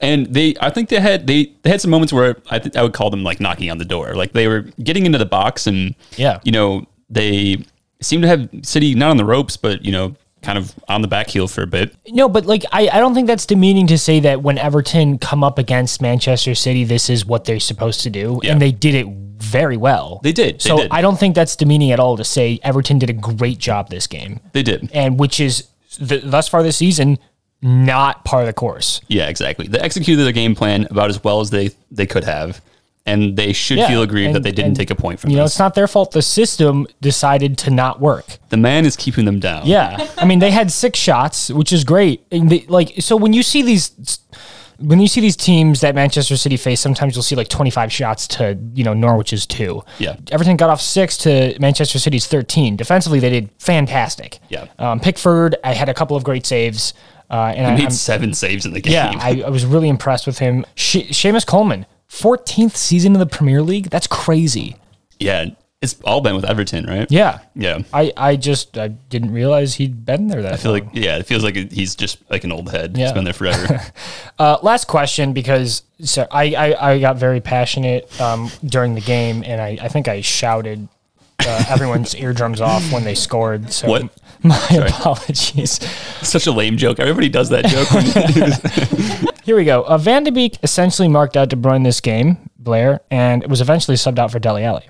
[0.00, 2.92] And they, I think they had they, they had some moments where I I would
[2.92, 5.94] call them like knocking on the door, like they were getting into the box, and
[6.16, 6.40] Yeah.
[6.44, 7.64] you know they
[8.00, 11.08] seem to have City not on the ropes, but you know kind of on the
[11.08, 11.94] back heel for a bit.
[12.08, 15.42] No, but like I, I don't think that's demeaning to say that when Everton come
[15.42, 18.52] up against Manchester City, this is what they're supposed to do, Yeah.
[18.52, 20.20] and they did it very well.
[20.22, 20.88] They did, they so did.
[20.90, 24.06] I don't think that's demeaning at all to say Everton did a great job this
[24.06, 24.40] game.
[24.52, 24.90] They did.
[24.94, 25.68] and which is
[26.06, 27.18] th- thus far this season
[27.62, 29.00] not part of the course.
[29.08, 29.66] Yeah, exactly.
[29.66, 32.60] They executed their game plan about as well as they they could have,
[33.06, 35.36] and they should Yeah, feel aggrieved that they didn't and, take a point from You
[35.36, 36.12] know, it's not their fault.
[36.12, 38.38] The system decided to not work.
[38.48, 39.66] the man is keeping them down.
[39.66, 42.24] Yeah, I mean they had six shots, which is great.
[42.30, 44.18] And they, like so, when you see these.
[44.80, 48.26] When you see these teams that Manchester City face, sometimes you'll see like 25 shots
[48.26, 49.84] to, you know, Norwich's two.
[50.00, 50.16] Yeah.
[50.32, 52.74] Everton got off six to Manchester City's 13.
[52.74, 54.40] Defensively, they did fantastic.
[54.48, 54.66] Yeah.
[54.80, 56.92] Um, Pickford, I had a couple of great saves.
[57.30, 58.94] Uh, and I, made I'm- seven saves in the game.
[58.94, 60.66] Yeah, I, I was really impressed with him.
[60.74, 61.86] She, Seamus Coleman,
[62.18, 63.90] 14th season in the Premier League.
[63.90, 64.76] That's crazy.
[65.18, 65.46] yeah.
[65.82, 67.06] It's all been with Everton, right?
[67.10, 67.40] Yeah.
[67.54, 67.80] Yeah.
[67.92, 70.80] I, I just I didn't realize he'd been there that I feel long.
[70.80, 72.96] like yeah, it feels like he's just like an old head.
[72.96, 73.04] Yeah.
[73.04, 73.80] He's been there forever.
[74.38, 79.44] Uh, last question because so I, I, I got very passionate um, during the game
[79.44, 80.88] and I, I think I shouted
[81.46, 83.70] uh, everyone's eardrums off when they scored.
[83.70, 84.08] So What?
[84.42, 85.78] my apologies.
[86.22, 86.98] Such a lame joke.
[86.98, 89.30] Everybody does that joke.
[89.44, 89.82] Here we go.
[89.82, 93.60] Uh, Van de Beek essentially marked out De Bruyne this game, Blair, and it was
[93.60, 94.88] eventually subbed out for Dele Alli.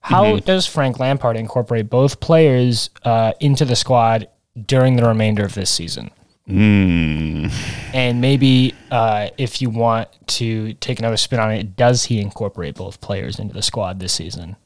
[0.00, 0.44] How Mm-hmm.
[0.46, 4.28] does Frank Lampard incorporate both players uh, into the squad
[4.66, 6.10] during the remainder of this season?
[6.46, 7.48] Hmm.
[7.92, 12.76] And maybe uh, if you want to take another spin on it, does he incorporate
[12.76, 14.56] both players into the squad this season?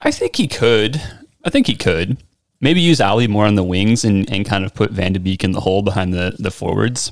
[0.00, 1.00] I think he could.
[1.44, 2.18] I think he could.
[2.60, 5.42] Maybe use Alli more on the wings and, and kind of put Van de Beek
[5.42, 7.10] in the hole behind the, the forwards.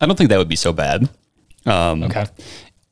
[0.00, 1.08] I don't think that would be so bad.
[1.64, 2.26] Um, Okay.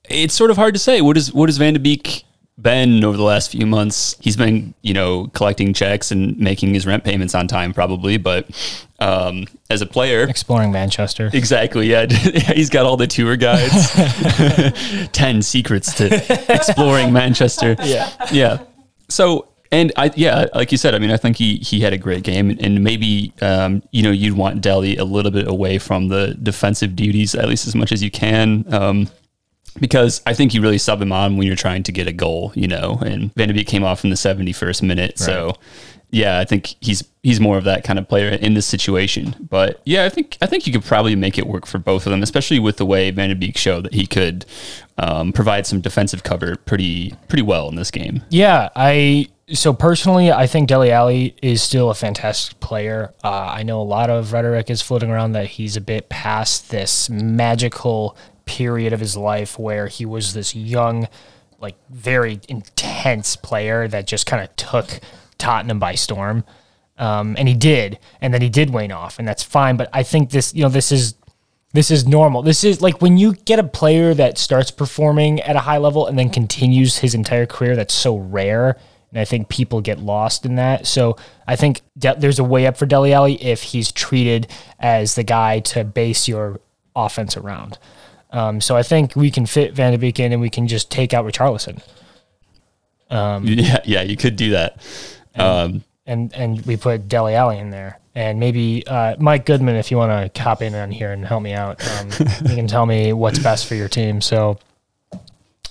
[0.08, 1.00] it's sort of hard to say.
[1.00, 2.24] What is what has Van de Beek
[2.60, 4.16] been over the last few months?
[4.20, 8.16] He's been, you know, collecting checks and making his rent payments on time, probably.
[8.16, 8.46] But
[9.00, 11.30] um, as a player, Exploring Manchester.
[11.32, 12.06] exactly, yeah,
[12.54, 13.90] he's got all the tour guides,
[15.12, 17.76] ten secrets to exploring Manchester.
[17.82, 18.10] Yeah.
[18.32, 18.58] yeah.
[19.08, 21.98] So And I, yeah, like you said, I mean, I think he he had a
[21.98, 26.06] great game, and maybe um, you know you'd want Dele a little bit away from
[26.06, 28.72] the defensive duties at least as much as you can.
[28.72, 29.08] Um,
[29.80, 32.52] because I think you really sub him on when you're trying to get a goal,
[32.54, 33.00] you know.
[33.04, 35.56] And Van de Beek came off in the 71st minute, so
[36.14, 39.34] yeah, I think he's he's more of that kind of player in this situation.
[39.50, 42.12] But yeah, I think I think you could probably make it work for both of
[42.12, 44.46] them, especially with the way Van de Beek showed that he could
[44.98, 48.22] um, provide some defensive cover pretty pretty well in this game.
[48.30, 53.12] Yeah, I so personally, I think Dele Alli is still a fantastic player.
[53.22, 56.70] Uh, I know a lot of rhetoric is floating around that he's a bit past
[56.70, 61.08] this magical period of his life where he was this young,
[61.60, 65.00] like very intense player that just kind of took
[65.36, 66.44] Tottenham by storm.
[66.96, 69.76] Um, and he did, and then he did wane off, and that's fine.
[69.76, 71.16] But I think this, you know, this is
[71.72, 72.42] this is normal.
[72.42, 76.06] This is like when you get a player that starts performing at a high level
[76.06, 77.74] and then continues his entire career.
[77.74, 78.78] That's so rare,
[79.14, 80.88] and I think people get lost in that.
[80.88, 84.48] So I think De- there's a way up for Dele Alli if he's treated
[84.80, 86.60] as the guy to base your
[86.96, 87.78] offense around.
[88.30, 90.90] Um, so I think we can fit Van de Beek in, and we can just
[90.90, 91.80] take out Richarlison.
[93.46, 94.82] Yeah, yeah, you could do that.
[95.36, 99.92] Um, and and we put Dele Alli in there, and maybe uh, Mike Goodman, if
[99.92, 102.08] you want to cop in on here and help me out, um,
[102.48, 104.20] you can tell me what's best for your team.
[104.20, 104.58] So,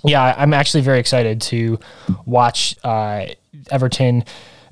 [0.03, 1.79] yeah, I'm actually very excited to
[2.25, 3.27] watch uh,
[3.71, 4.23] Everton.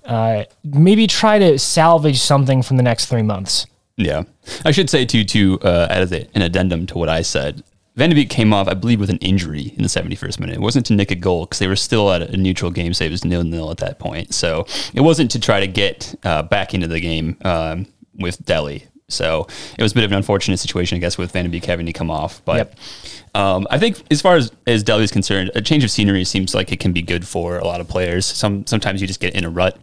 [0.05, 3.67] Uh, maybe try to salvage something from the next three months.
[3.97, 4.23] Yeah,
[4.65, 7.63] I should say too, to uh, as a, an addendum to what I said,
[7.95, 10.55] Van de Beek came off, I believe, with an injury in the 71st minute.
[10.55, 13.03] It wasn't to nick a goal because they were still at a neutral game so
[13.03, 16.43] It was nil nil at that point, so it wasn't to try to get uh,
[16.43, 18.85] back into the game um, with Dele.
[19.12, 19.47] So
[19.78, 21.86] it was a bit of an unfortunate situation, I guess, with Van de Beek having
[21.86, 22.41] to come off.
[22.45, 22.76] But Yep.
[23.36, 26.54] um, I think, as far as as Dele is concerned, a change of scenery seems
[26.56, 28.26] like it can be good for a lot of players.
[28.26, 29.78] Some sometimes you just get in a rut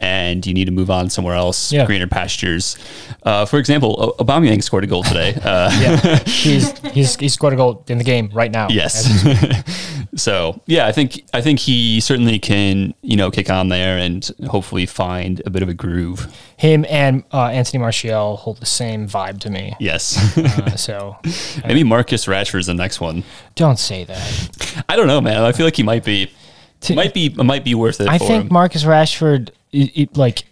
[0.00, 1.84] and you need to move on somewhere else, Yeah.
[1.84, 2.76] greener pastures.
[3.24, 5.34] Uh, for example, O- Aubameyang scored a goal today.
[5.42, 8.68] Uh, Yeah, he's he's he scored a goal in the game right now.
[8.70, 9.08] Yes.
[10.14, 14.28] so yeah, I think I think he certainly can you know kick on there and
[14.48, 16.34] hopefully find a bit of a groove.
[16.56, 19.74] him and uh, Anthony Martial hold the same vibe to me.
[19.78, 20.36] Yes.
[20.36, 21.16] Uh, so
[21.66, 23.24] Maybe Marcus Rashford's the next one.
[23.54, 24.84] don't say that.
[24.88, 25.42] I don't know, man.
[25.42, 26.30] I feel like he might be
[26.90, 28.48] might be might be worth it I think him.
[28.52, 30.44] Marcus Rashford it, it, like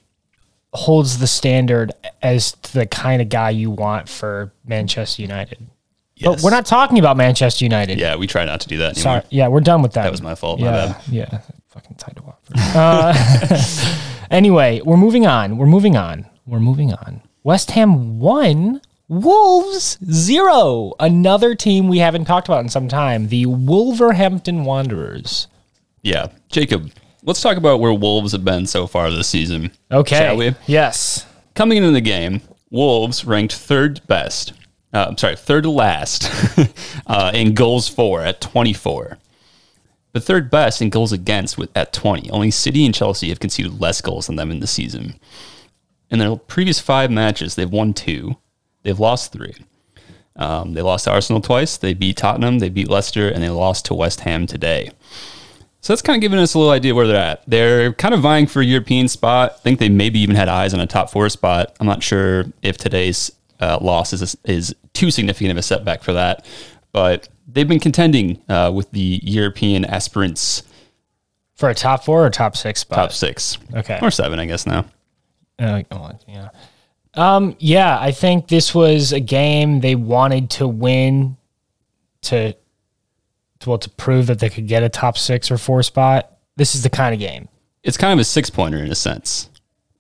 [0.73, 1.93] holds the standard
[2.23, 5.67] as the kind of guy you want for Manchester United.
[6.23, 7.99] But we're not talking about Manchester United.
[7.99, 9.03] yeah, we try not to do that anymore.
[9.21, 9.23] Sorry.
[9.31, 10.05] Yeah, we're done with that.
[10.05, 10.61] That was my fault.
[10.61, 10.87] My Yeah.
[10.87, 10.97] bad.
[11.09, 11.39] Yeah.
[11.69, 12.57] Fucking tied to Watford.
[12.75, 13.97] uh,
[14.31, 15.59] anyway, we're moving on.
[15.59, 16.27] We're moving on.
[16.47, 17.21] We're moving on.
[17.45, 20.93] West Ham one, Wolves zero.
[20.99, 23.29] Another team we haven't talked about in some time.
[23.29, 25.49] The Wolverhampton Wanderers.
[26.03, 26.91] Yeah, Jacob.
[27.25, 29.71] Let's talk about where Wolves have been so far this season.
[29.91, 30.17] Okay.
[30.19, 30.55] Shall we?
[30.67, 31.27] Yes.
[31.55, 34.53] Coming into the game, Wolves ranked third best.
[34.97, 36.31] Uh, I'm sorry, third to last
[37.07, 39.19] uh, in goals for at 24.
[40.13, 42.31] But third best in goals against with at 20.
[42.31, 45.21] Only City and Chelsea have conceded less goals than them in the season.
[46.11, 48.39] In their previous five matches, they've won two,
[48.85, 49.55] they've lost three.
[50.35, 53.85] Um, they lost to Arsenal twice, they beat Tottenham, they beat Leicester, and they lost
[53.87, 54.93] to West Ham today.
[55.83, 57.43] So that's kind of giving us a little idea where they're at.
[57.47, 59.53] They're kind of vying for a European spot.
[59.57, 61.77] I think they maybe even had eyes on a top four spot.
[61.81, 63.31] I'm not sure if today's
[63.61, 66.45] uh, loss is is too significant of a setback for that,
[66.93, 70.63] but they've been contending uh, with the European aspirants
[71.55, 72.97] For a top four or top six spot?
[72.97, 73.99] top six, Okay.
[74.03, 74.85] or seven, I guess now.
[75.59, 76.49] Uh, oh, yeah.
[77.15, 81.37] Um, yeah, I think this was a game they wanted to win
[82.23, 82.53] to,
[83.61, 86.31] to well to prove that they could get a top six or four spot.
[86.57, 87.49] This is the kind of game.
[87.83, 89.49] It's kind of a six pointer in a sense.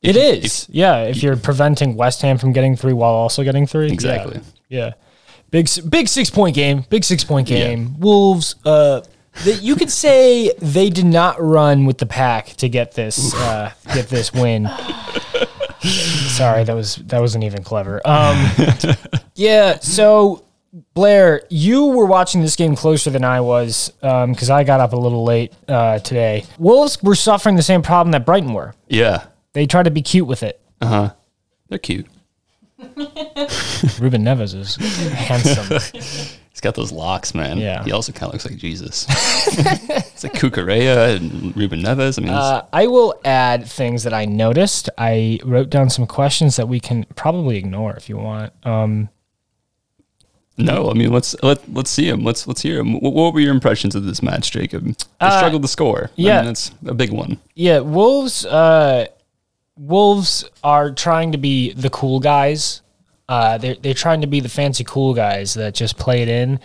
[0.03, 0.67] It is.
[0.71, 3.91] yeah, if you're preventing West Ham from getting three while also getting three.
[3.91, 4.41] Exactly.
[4.69, 4.87] Yeah.
[4.87, 4.93] yeah.
[5.51, 6.85] Big big six point game.
[6.91, 7.99] Big six point game.
[7.99, 9.03] Wolves uh
[9.45, 13.73] they, you could say they did not run with the pack to get this uh,
[13.93, 14.69] get this win.
[15.81, 18.01] Sorry, that was that wasn't even clever.
[18.05, 18.51] Um,
[19.35, 20.45] yeah, so
[20.95, 24.97] Blair, you were watching this game closer than I was because I got up a
[24.97, 26.45] little late uh, today.
[26.59, 28.75] Wolves were suffering the same problem that Brighton were.
[28.89, 29.27] Yeah,
[29.57, 30.61] They try to be cute with it.
[30.83, 31.11] Uh huh.
[31.71, 32.07] They're cute.
[32.79, 35.79] Ruben Neves is handsome.
[35.95, 37.57] He's got those locks, man.
[37.57, 37.83] Yeah.
[37.83, 39.07] He also kind of looks like Jesus.
[39.09, 42.19] it's like Cucurella and Ruben Neves.
[42.19, 44.91] I mean, Uh, I will add things that I noticed.
[44.99, 48.53] I wrote down some questions that we can probably ignore if you want.
[48.67, 49.09] Um,
[50.59, 52.25] No, I mean let's let let's see him.
[52.25, 53.01] Let's let's hear him.
[53.01, 54.85] What, what were your impressions of this match, Jacob?
[54.85, 56.11] They Uh, struggled to score.
[56.17, 56.35] yeah.
[56.35, 57.39] I mean, that's a big one.
[57.55, 58.45] Yeah, Wolves.
[58.45, 59.07] Uh,
[59.77, 62.83] Wolves are trying to be the cool guys.
[63.29, 66.61] Uh, they're they're trying to be the fancy cool guys that just play it in,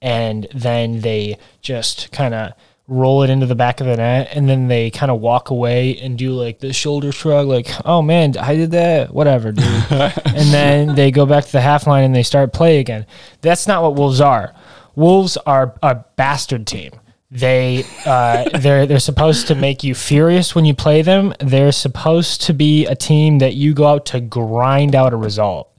[0.00, 2.52] and then they just kind of
[2.88, 5.98] roll it into the back of the net, and then they kind of walk away
[5.98, 10.52] and do like the shoulder shrug, like, "Oh man, I did that, whatever, dude." and
[10.52, 13.06] then they go back to the half line and they start play again.
[13.42, 14.54] That's not what Wolves are.
[14.94, 16.92] Wolves are a bastard team.
[17.36, 21.34] They uh, they're they're supposed to make you furious when you play them.
[21.40, 25.70] They're supposed to be a team that you go out to grind out a result.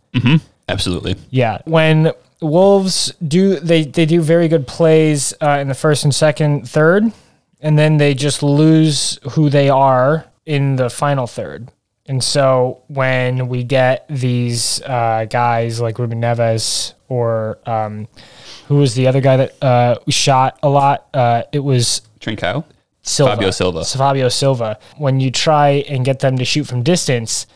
[0.70, 1.16] Absolutely.
[1.30, 6.14] Yeah, when Wolves do they they do very good plays uh, in the first and
[6.14, 7.12] second, third,
[7.62, 11.72] and then they just lose who they are in the final third.
[12.06, 18.08] And so when we get these uh, guys like Ruben Neves or um,
[18.68, 22.64] who was the other guy that uh, shot a lot, uh, it was Trincao.
[23.02, 23.36] Silva.
[23.36, 23.86] Fabio Silva.
[23.86, 24.80] Fabio Silva.
[24.98, 27.48] When you try and get them to shoot from distance,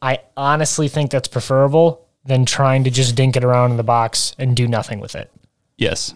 [0.00, 4.34] I honestly think that's preferable than trying to just dink it around in the box
[4.38, 5.30] and do nothing with it.
[5.76, 6.14] Yes,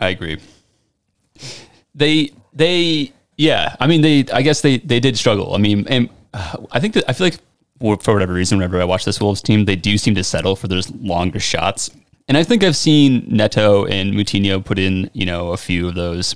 [0.00, 0.38] I agree.
[1.94, 3.76] They they yeah.
[3.78, 4.24] I mean they.
[4.32, 5.54] I guess they they did struggle.
[5.54, 7.38] I mean, and uh, I think that I feel like
[7.80, 10.68] for, whatever reason, whenever I watch this Wolves team, they do seem to settle for
[10.68, 11.90] those longer shots.
[12.28, 15.94] And I think I've seen Neto and Moutinho put in you know a few of
[15.94, 16.34] those.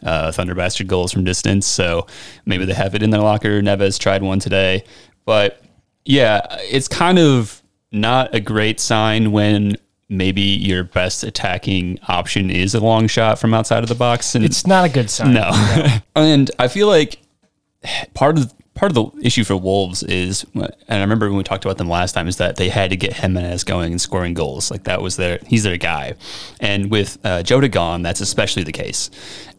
[0.00, 2.06] Uh, Thunder Bastard goals from distance, so
[2.46, 3.60] maybe they have it in their locker.
[3.60, 4.84] Neves tried one today,
[5.24, 5.60] but
[6.04, 7.60] yeah, it's kind of
[7.90, 9.76] not a great sign when
[10.08, 14.36] maybe your best attacking option is a long shot from outside of the box.
[14.36, 15.34] And It's not a good sign.
[15.34, 15.50] no,
[16.14, 17.18] and I feel like
[18.14, 21.64] part of part of the issue for Wolves is, and I remember when we talked
[21.64, 24.70] about them last time, is that they had to get Jimenez going and scoring goals.
[24.70, 26.14] Like that was their he's their guy,
[26.60, 29.10] and with uh, Jota gone, that's especially the case.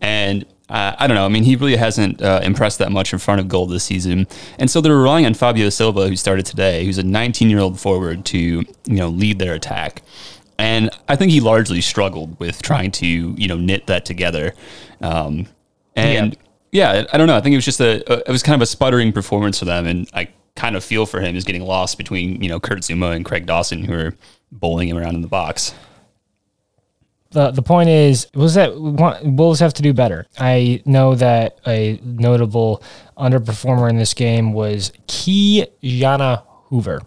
[0.02, 1.26] And uh, I don't know.
[1.26, 4.28] I mean, he really hasn't uh, impressed that much in front of goal this season,
[4.58, 7.80] and so they're relying on Fabio Silva, who started today, who's a 19 year old
[7.80, 10.02] forward, to you know lead their attack.
[10.58, 14.54] And I think he largely struggled with trying to you know knit that together.
[15.02, 15.48] Um,
[15.96, 16.49] and yeah.
[17.12, 17.36] I don't know.
[17.36, 19.66] I think it was just a, a it was kind of a sputtering performance for
[19.66, 22.80] them, and I kind of feel for him is getting lost between you know Kurt
[22.80, 24.14] Zouma and Craig Dawson, who are
[24.52, 25.74] bowling him around in the box.
[27.32, 30.28] the the point is was that Wolves have to do better.
[30.38, 32.84] I know that a notable
[33.18, 37.02] underperformer in this game was Key Jana Hoover.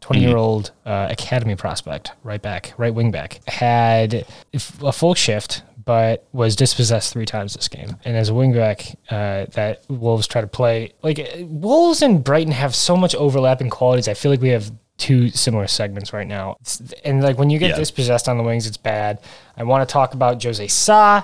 [0.00, 4.24] 20 year old uh, academy prospect, right back, right wing back, had
[4.54, 7.96] a full shift, but was dispossessed three times this game.
[8.04, 12.74] And as a wingback, uh, that Wolves try to play like Wolves and Brighton have
[12.74, 14.06] so much overlapping qualities.
[14.06, 16.56] I feel like we have two similar segments right now.
[16.60, 17.76] It's- and like when you get Yeah.
[17.76, 19.18] dispossessed on the wings, it's bad.
[19.56, 21.22] I want to talk about Jose Sa.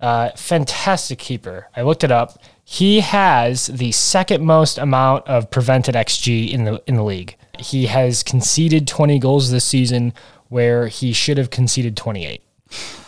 [0.00, 1.66] Uh, fantastic keeper.
[1.76, 2.38] I looked it up.
[2.62, 7.34] He has the second most amount of prevented XG in the in the league.
[7.58, 10.12] He has conceded 20 goals this season
[10.50, 12.42] where he should have conceded 28.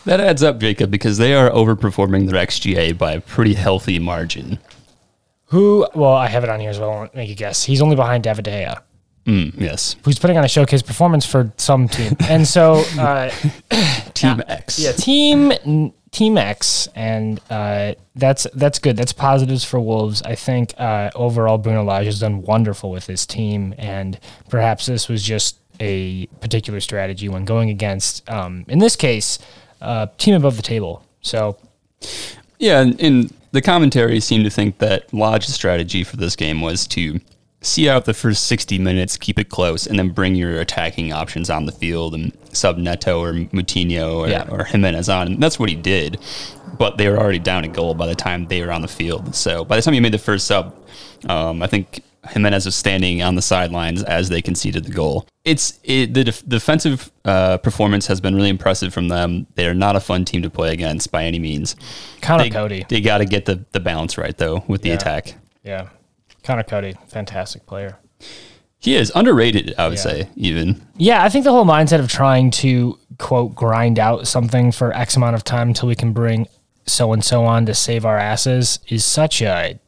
[0.04, 4.58] That adds up, Jacob, because they are overperforming their XGA by a pretty healthy margin.
[5.46, 5.86] Who?
[5.94, 6.90] Well, I have it on here as well.
[6.90, 7.64] I'll make a guess.
[7.64, 8.80] He's only behind David De Gea,
[9.26, 12.16] Mm, yes, who's putting on a showcase performance for some team.
[12.20, 13.28] And so, uh,
[14.14, 14.78] Team X.
[14.78, 18.96] Yeah, team Team X, and uh, that's that's good.
[18.96, 20.22] That's positives for Wolves.
[20.22, 25.08] I think uh, overall Bruno Lage has done wonderful with his team, and perhaps this
[25.08, 29.38] was just a particular strategy when going against, um, in this case,
[29.80, 31.04] uh, team above the table.
[31.22, 31.56] So
[32.58, 36.86] Yeah, and, and the commentary seemed to think that Lage's strategy for this game was
[36.88, 37.20] to
[37.62, 41.50] see out the first 60 minutes, keep it close, and then bring your attacking options
[41.50, 44.46] on the field and sub Neto or Moutinho or, Yeah.
[44.50, 45.26] or Jimenez on.
[45.26, 46.18] And that's what he did.
[46.78, 49.34] But they were already down a goal by the time they were on the field.
[49.34, 50.74] So by the time he made the first sub,
[51.28, 55.26] um, I think Jimenez was standing on the sidelines as they conceded the goal.
[55.44, 59.46] It's it, the def- defensive uh, performance has been really impressive from them.
[59.54, 61.76] They're not a fun team to play against by any means.
[62.20, 64.94] Conor They, Coady, they got to get the, the balance right though with the Yeah.
[64.96, 65.34] attack.
[65.64, 65.88] yeah,
[66.42, 67.98] Conor Coady, fantastic player.
[68.78, 70.02] He is underrated, I would Yeah.
[70.02, 70.80] say, even.
[70.96, 75.16] Yeah, I think the whole mindset of trying to quote grind out something for X
[75.16, 76.46] amount of time until we can bring
[76.86, 79.78] so and so on to save our asses is such a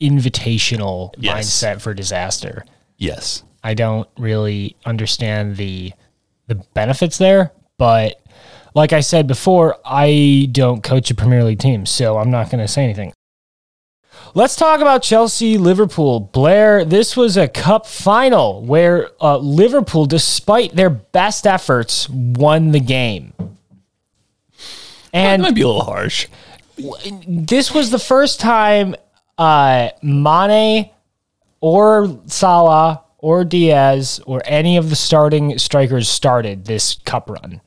[0.00, 1.36] invitational Yes.
[1.50, 2.64] mindset for disaster.
[2.98, 3.42] Yes.
[3.62, 5.92] I don't really understand the
[6.48, 8.20] the benefits there, but
[8.74, 12.58] like I said before, I don't coach a Premier League team, so I'm not going
[12.60, 13.12] to say anything.
[14.34, 16.20] Let's talk about Chelsea Liverpool.
[16.20, 22.80] Blair, this was a cup final where uh, Liverpool, despite their best efforts, won the
[22.80, 23.32] game.
[23.38, 23.48] That
[25.12, 26.26] And might be a little harsh.
[27.26, 28.94] this was the first time
[29.40, 30.90] uh, Mane
[31.60, 37.60] or Salah or Diaz or any of the starting strikers started this cup run.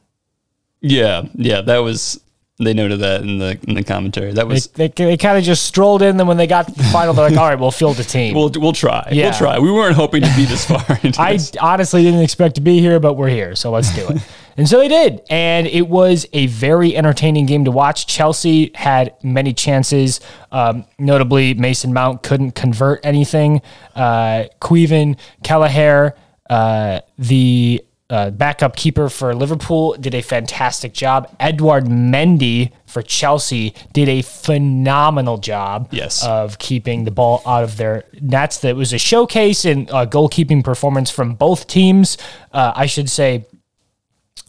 [0.82, 2.20] Yeah, yeah, that was.
[2.60, 4.32] They noted that in the in the commentary.
[4.32, 4.68] That was.
[4.68, 6.18] they, they kind of just strolled in.
[6.18, 8.36] Then when they got to the final, they're like, "All right, we'll field the team."
[8.36, 9.10] We'll we'll try.
[9.12, 9.30] Yeah.
[9.30, 9.60] We'll try.
[9.60, 10.86] We weren't hoping to be this far.
[11.02, 11.52] Into I this.
[11.60, 14.22] honestly didn't expect to be here, but we're here, so let's do it.
[14.58, 18.08] and so they did, and it was a very entertaining game to watch.
[18.08, 20.20] Chelsea had many chances,
[20.52, 23.62] um, notably Mason Mount couldn't convert anything.
[23.96, 26.16] Uh, Caoimhin, Kelleher,
[26.50, 31.36] uh, the uh, backup keeper for Liverpool did a fantastic job.
[31.40, 36.24] Edouard Mendy for Chelsea did a phenomenal job Yes.
[36.24, 38.60] of keeping the ball out of their nets.
[38.60, 42.18] That was a showcase in uh, goalkeeping performance from both teams.
[42.52, 43.46] Uh, I should say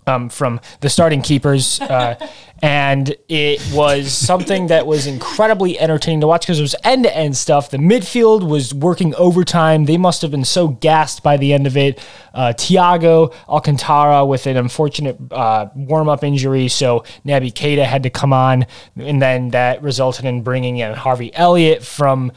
[0.06, 1.80] um, from the starting keepers.
[1.80, 2.14] Uh,
[2.62, 7.14] and it was something that was incredibly entertaining to watch because it was end to
[7.14, 7.70] end stuff.
[7.70, 9.84] The midfield was working overtime.
[9.84, 11.98] They must have been so gassed by the end of it.
[12.32, 16.68] Uh, Thiago Alcantara with an unfortunate uh, warm up injury.
[16.68, 18.66] So Naby Keita had to come on.
[18.96, 22.32] And then that resulted in bringing in Harvey Elliott from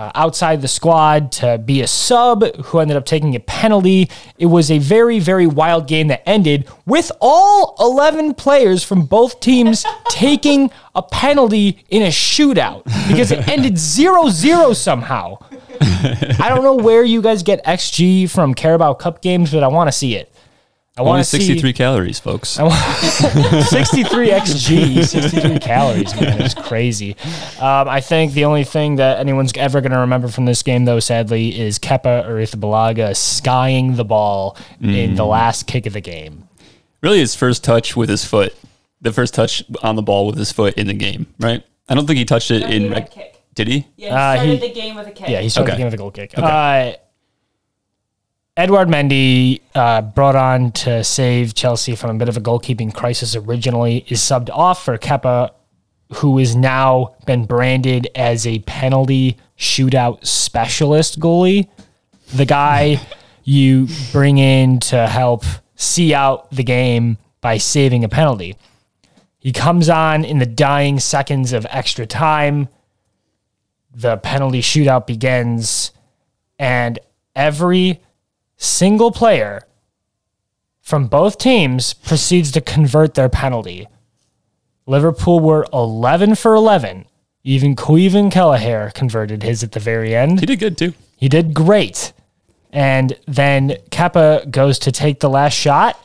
[0.00, 4.08] uh, outside the squad to be a sub who ended up taking a penalty.
[4.38, 9.40] It was a very, very wild game that ended with all 11 players from both
[9.40, 15.36] teams taking a penalty in a shootout because it ended 0 0 somehow.
[15.82, 19.88] I don't know where you guys get XG from Carabao Cup games, but I want
[19.88, 20.32] to see it.
[21.00, 22.48] I want to see 63 calories, folks.
[22.60, 27.16] 63 xg 63 calories man it's crazy
[27.60, 30.84] um, i think the only thing that anyone's ever going to remember from this game
[30.84, 36.46] though sadly is kepa arrizabalaga skying the ball in the last kick of the game
[37.02, 38.54] really, his first touch with his foot,
[39.00, 41.64] the first touch on the ball with his foot in the game, right?
[41.88, 42.82] I don't think he touched it No, he in.
[42.82, 43.42] had a Rec- kick.
[43.54, 43.86] did he?
[43.96, 45.28] Yeah, he Uh, started he- the game with a kick.
[45.30, 45.76] yeah he started Okay.
[45.76, 46.92] the game with a goal kick uh,
[48.60, 53.34] edouard mendy uh, brought on to save chelsea from a bit of a goalkeeping crisis
[53.34, 55.50] originally is subbed off for kepa
[56.14, 61.68] who has now been branded as a penalty shootout specialist goalie.
[62.34, 63.00] The guy
[63.44, 65.44] you bring in to help
[65.76, 68.56] see out the game by saving a penalty.
[69.38, 72.68] He comes on in the dying seconds of extra time.
[73.94, 75.92] The penalty shootout begins,
[76.58, 76.98] and
[77.34, 78.00] every
[78.60, 79.62] single player
[80.82, 83.88] from both teams proceeds to convert their penalty.
[84.86, 87.06] Liverpool were 11 for 11.
[87.42, 90.40] Even Caoimhin Kelleher converted his at the very end.
[90.40, 90.92] He did good too.
[91.16, 92.12] He did great.
[92.72, 95.98] And then Kepa goes to take the last shot.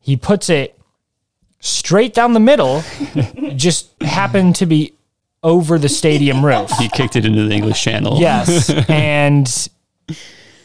[0.00, 0.78] He puts it
[1.60, 2.82] straight down the middle,
[3.56, 4.94] just happened to be
[5.42, 6.70] over the stadium roof.
[6.72, 8.18] He kicked it into the English Channel.
[8.18, 8.70] Yes.
[8.88, 9.68] and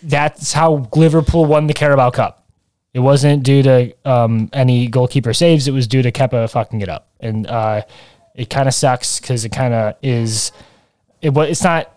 [0.03, 2.45] that's how Liverpool won the Carabao Cup.
[2.93, 5.67] It wasn't due to um, any goalkeeper saves.
[5.67, 7.09] It was due to Kepa fucking it up.
[7.19, 7.81] And uh,
[8.33, 10.51] it kind of sucks because it kind of is.
[11.21, 11.91] It It's not.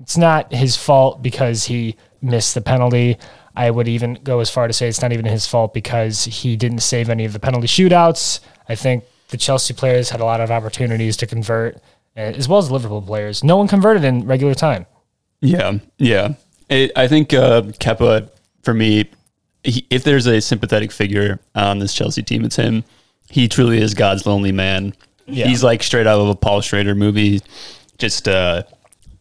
[0.00, 3.18] It's not his fault because he missed the penalty.
[3.56, 6.56] I would even go as far to say it's not even his fault because he
[6.56, 8.38] didn't save any of the penalty shootouts.
[8.68, 11.76] I think the Chelsea players had a lot of opportunities to convert,
[12.16, 13.42] uh, as well as Liverpool players.
[13.42, 14.86] No one converted in regular time.
[15.40, 16.34] Yeah, yeah.
[16.68, 18.30] It, I think uh, Kepa,
[18.62, 19.10] for me,
[19.64, 22.84] he, if there's a sympathetic figure on this Chelsea team, it's him.
[23.30, 24.94] He truly is God's lonely man.
[25.26, 25.46] Yeah.
[25.46, 27.40] He's like straight out of a Paul Schrader movie.
[27.98, 28.62] Just uh,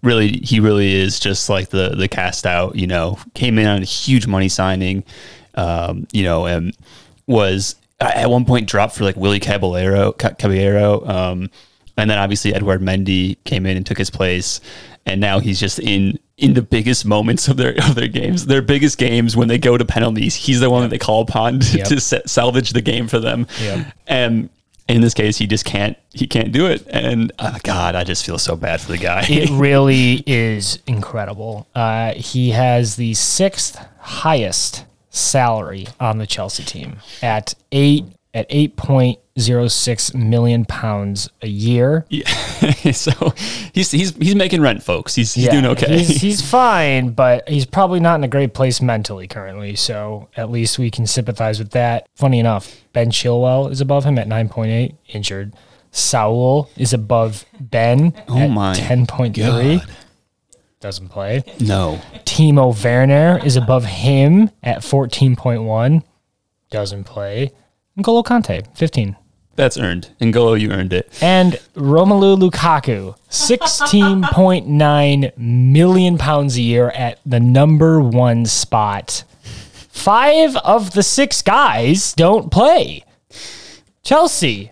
[0.03, 2.75] really, he really is just like the the cast out.
[2.75, 5.03] You know, came in on a huge money signing.
[5.55, 6.77] Um, you know, and
[7.25, 11.05] was at one point dropped for like Willy Caballero, Caballero.
[11.05, 11.49] Um,
[11.97, 14.61] and then obviously Edouard Mendy came in and took his place,
[15.07, 18.61] and now he's just in in the biggest moments of their of their games, their
[18.61, 20.35] biggest games when they go to penalties.
[20.35, 21.87] He's the one that they call upon to, Yep.
[21.87, 23.47] to sa- salvage the game for them.
[23.59, 23.93] Yep.
[24.07, 24.49] And
[24.87, 26.85] in this case, he just can't he can't do it.
[26.89, 29.25] And uh, God, I just feel so bad for the guy.
[29.27, 31.67] It really is incredible.
[31.73, 38.75] Uh, he has the sixth highest salary on the Chelsea team at eight at eight
[38.75, 42.05] point zero six million pounds a year.
[42.09, 42.27] Yeah.
[42.91, 43.11] so
[43.73, 45.15] he's he's he's making rent, folks.
[45.15, 45.97] He's he's Yeah, doing okay.
[45.99, 49.75] He's, he's fine, but he's probably not in a great place mentally currently.
[49.75, 52.07] So at least we can sympathize with that.
[52.15, 55.53] Funny enough, Ben Chilwell is above him at 9.8, injured.
[55.91, 59.79] Saul is above Ben Oh at my 10.3.
[59.79, 59.89] God.
[60.79, 61.43] Doesn't play.
[61.59, 61.99] No.
[62.25, 66.03] Timo Werner is above him at 14.1.
[66.69, 67.51] Doesn't play.
[67.97, 69.15] N'Golo Kante, 15.
[69.57, 70.09] That's earned.
[70.21, 71.09] N'Golo, you earned it.
[71.21, 79.23] And Romelu Lukaku, 16.9 million pounds a year at the number one spot.
[79.89, 83.03] Five of the six guys don't play.
[84.03, 84.71] Chelsea.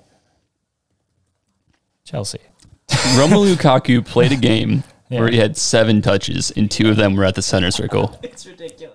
[2.05, 2.39] Chelsea.
[2.87, 5.19] Romelu Lukaku played a game Yeah.
[5.19, 8.17] where he had seven touches, and two of them were at the center circle.
[8.23, 8.94] It's ridiculous.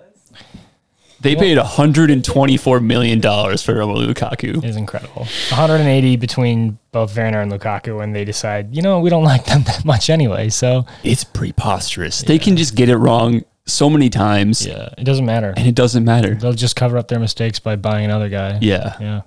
[1.23, 3.29] They paid $124 million for
[3.75, 4.59] Romelu Lukaku.
[4.59, 5.23] It is incredible.
[5.51, 9.63] 180 between both Werner and Lukaku, and they decide, you know, we don't like them
[9.67, 10.49] that much anyway.
[10.49, 12.23] So, It's preposterous.
[12.23, 15.53] They can just get it wrong so many times, yeah, it doesn't matter.
[15.57, 16.35] and it doesn't matter.
[16.35, 18.59] They'll just cover up their mistakes by buying another guy.
[18.61, 18.97] Yeah.
[18.99, 19.21] Yeah.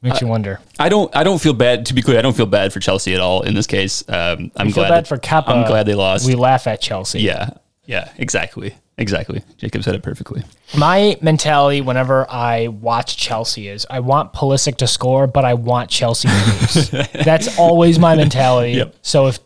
[0.00, 0.60] Makes you wonder.
[0.78, 1.14] I don't.
[1.14, 1.86] I don't feel bad.
[1.86, 4.04] To be clear, I don't feel bad for Chelsea at all in this case.
[4.08, 4.88] Um, I'm glad.
[4.88, 5.48] bad that- for Kepa.
[5.48, 6.24] I'm glad they lost.
[6.24, 7.20] We laugh at Chelsea.
[7.20, 7.50] yeah.
[7.88, 8.12] Yeah.
[8.18, 8.74] Exactly.
[8.98, 9.42] Exactly.
[9.56, 10.42] Jacob said it perfectly.
[10.76, 15.88] My mentality whenever I watch Chelsea is I want Pulisic to score, but I want
[15.88, 16.90] Chelsea to lose.
[17.24, 18.72] That's always my mentality.
[18.72, 18.96] Yep.
[19.02, 19.38] So if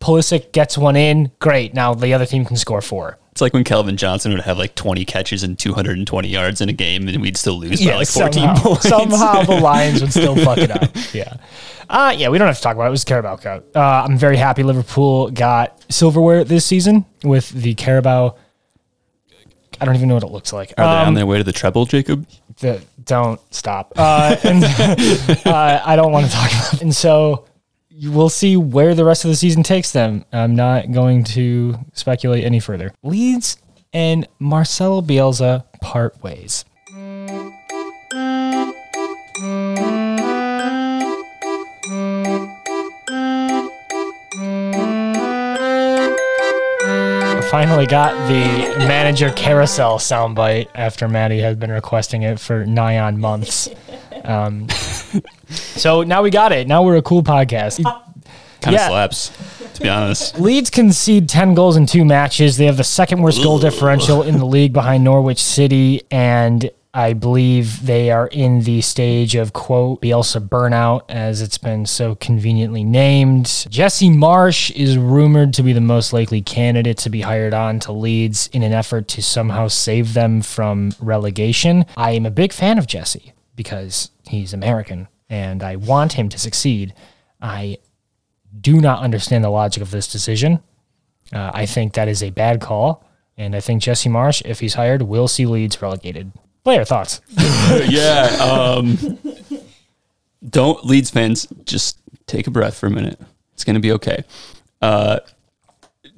[0.00, 1.74] Pulisic gets one in, great.
[1.74, 3.18] Now the other team can score four.
[3.32, 6.72] It's like when Calvin Johnson would have like 20 catches and 220 yards in a
[6.72, 8.88] game, and we'd still lose by like 14 somehow, points.
[8.88, 10.90] somehow the Lions would still fuck it up.
[11.14, 11.36] Yeah.
[11.88, 12.88] Uh, yeah, we don't have to talk about it.
[12.88, 13.64] It was Carabao Cup.
[13.74, 18.36] Uh, I'm very happy Liverpool got silverware this season with the Carabao.
[19.80, 20.72] I don't even know what it looks like.
[20.78, 22.26] Are they Um, on their way to the treble, Jacob?
[22.60, 23.92] the, don't stop.
[23.96, 24.62] Uh, and
[25.46, 26.74] uh, I don't want to talk about.
[26.74, 26.82] It.
[26.82, 27.46] And so
[27.90, 30.24] we'll see where the rest of the season takes them.
[30.32, 32.92] I'm not going to speculate any further.
[33.02, 33.58] Leeds
[33.92, 36.64] and Marcelo Bielsa part ways.
[47.32, 52.98] I finally got the manager carousel soundbite after Maddie had been requesting it for nigh
[52.98, 53.68] on months.
[54.24, 54.68] Um,
[55.80, 56.68] so now we got it.
[56.68, 57.82] Now we're a cool podcast.
[58.60, 58.88] Kind of yeah.
[58.88, 59.32] slaps,
[59.74, 60.38] to be honest.
[60.40, 62.58] Leeds concede 10 goals in two matches.
[62.58, 66.02] They have the second worst goal differential in the league behind Norwich City.
[66.10, 71.86] And I believe they are in the stage of, quote, Bielsa burnout, as it's been
[71.86, 73.66] so conveniently named.
[73.70, 77.92] Jesse Marsh is rumored to be the most likely candidate to be hired on to
[77.92, 81.86] Leeds in an effort to somehow save them from relegation.
[81.96, 86.38] I am a big fan of Jesse because he's American and I want him to
[86.38, 86.92] succeed.
[87.40, 87.78] I
[88.60, 90.60] do not understand the logic of this decision.
[91.32, 93.04] Uh, I think that is a bad call.
[93.38, 96.32] And I think Jesse Marsh, if he's hired, will see Leeds relegated.
[96.64, 97.22] Player thoughts.
[97.88, 98.24] yeah.
[98.40, 99.18] Um,
[100.46, 103.18] don't Leeds fans just take a breath for a minute.
[103.54, 104.24] It's going to be okay.
[104.82, 105.20] Uh,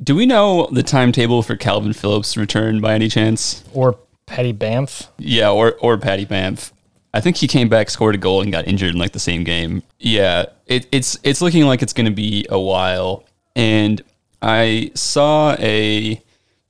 [0.03, 3.63] do we know the timetable for Kalvin Phillips' return by any chance?
[3.73, 5.09] Or Petty Banff.
[5.19, 6.73] Yeah, or or Patty Banff.
[7.15, 9.45] I think he came back, scored a goal, and got injured in like the same
[9.45, 9.83] game.
[9.99, 13.25] Yeah, it, it's it's looking like it's going to be a while.
[13.55, 14.03] And
[14.41, 16.21] I saw a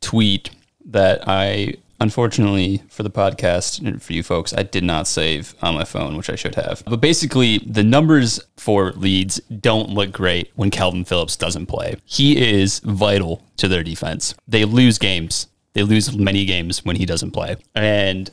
[0.01, 0.51] tweet
[0.87, 5.75] that I unfortunately for the podcast and for you folks, I did not save on
[5.75, 6.83] my phone, which I should have.
[6.85, 11.97] But basically, the numbers for Leeds don't look great when Kalvin Phillips doesn't play.
[12.05, 14.35] He is vital to their defense.
[14.49, 15.47] They lose games.
[15.75, 17.57] They lose many games when he doesn't play.
[17.75, 18.31] And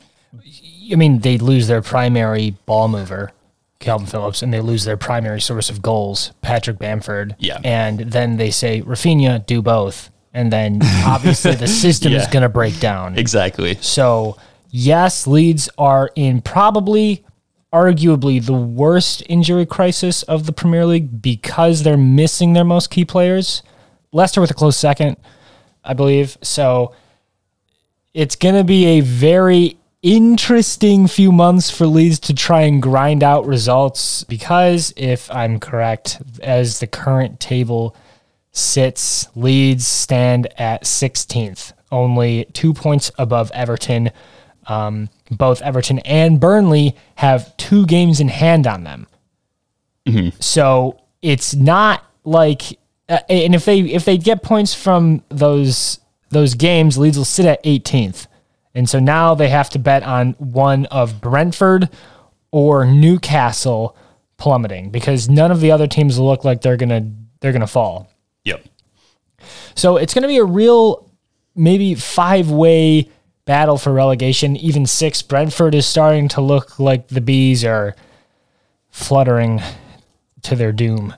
[0.92, 3.32] I mean, they lose their primary ball mover,
[3.80, 7.34] Kalvin Phillips, and they lose their primary source of goals, Patrick Bamford.
[7.38, 7.58] Yeah.
[7.64, 10.10] And then they say, Rafinha, do both.
[10.32, 13.18] And then obviously the system is going to break down.
[13.18, 13.76] exactly.
[13.80, 14.36] So,
[14.70, 17.24] yes, Leeds are in probably,
[17.72, 23.04] arguably, the worst injury crisis of the Premier League because they're missing their most key
[23.04, 23.62] players.
[24.12, 25.16] Leicester with a close second,
[25.82, 26.38] I believe.
[26.42, 26.94] So,
[28.12, 33.22] it's going to be a very interesting few months for Leeds to try and grind
[33.22, 37.94] out results because, if I'm correct, as the current table
[38.52, 44.10] sits, Leeds stand at 16th, only two points above Everton.
[44.66, 49.06] Um, both Everton and Burnley have two games in hand on them.
[50.38, 52.78] So it's not like,
[53.08, 55.98] uh, and if they if they get points from those
[56.30, 58.26] those games, Leeds will sit at 18th,
[58.74, 61.88] and so now they have to bet on one of Brentford
[62.50, 63.96] or Newcastle
[64.36, 67.10] plummeting because none of the other teams look like they're gonna
[67.40, 68.10] they're gonna fall.
[68.44, 68.64] Yep.
[69.74, 71.08] So it's going to be a real,
[71.54, 73.08] maybe five way
[73.44, 75.22] battle for relegation, even six.
[75.22, 77.96] Brentford is starting to look like the bees are
[78.90, 79.62] fluttering
[80.42, 81.14] to their doom.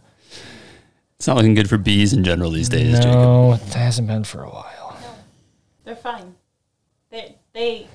[1.17, 3.13] It's not looking good for bees in general these days, Jacob.
[3.13, 4.99] No, it hasn't been for a while.
[5.85, 6.35] They're fine.
[7.53, 7.87] They.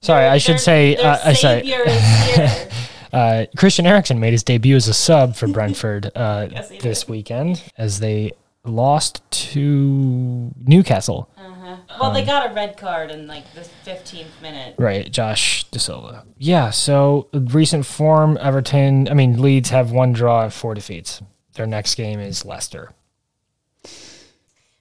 [0.00, 0.94] Sorry, I should say.
[0.96, 1.60] Their Uh, I sorry.
[1.68, 2.68] is here.
[3.10, 7.08] Uh, Christian Eriksen made his debut as a sub for Brentford uh, Yes, this did.
[7.10, 8.32] weekend as they
[8.66, 11.30] lost to Newcastle.
[11.38, 14.74] well, Um, they got a red card in like the 15th minute.
[14.76, 16.26] Right, Josh De Silva.
[16.36, 21.22] Yeah, so recent form, Everton, I mean, Leeds have one draw and four defeats.
[21.54, 22.90] Their next game is Leicester.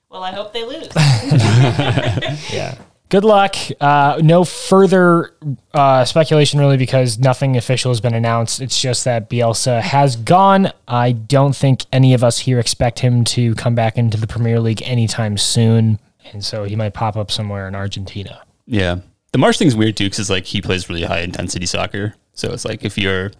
[0.09, 0.89] Well, I hope they lose.
[2.53, 2.75] Yeah.
[3.09, 3.55] Good luck.
[3.79, 5.33] Uh, no further
[5.73, 8.61] uh, speculation, really, because nothing official has been announced.
[8.61, 10.71] It's just that Bielsa has gone.
[10.87, 14.59] I don't think any of us here expect him to come back into the Premier
[14.59, 15.99] League anytime soon.
[16.33, 18.41] And so he might pop up somewhere in Argentina.
[18.65, 18.99] Yeah.
[19.31, 22.15] The Marsh thing's weird too because it's like he plays really high intensity soccer.
[22.33, 23.31] So it's like if you're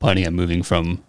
[0.00, 1.04] planning on moving from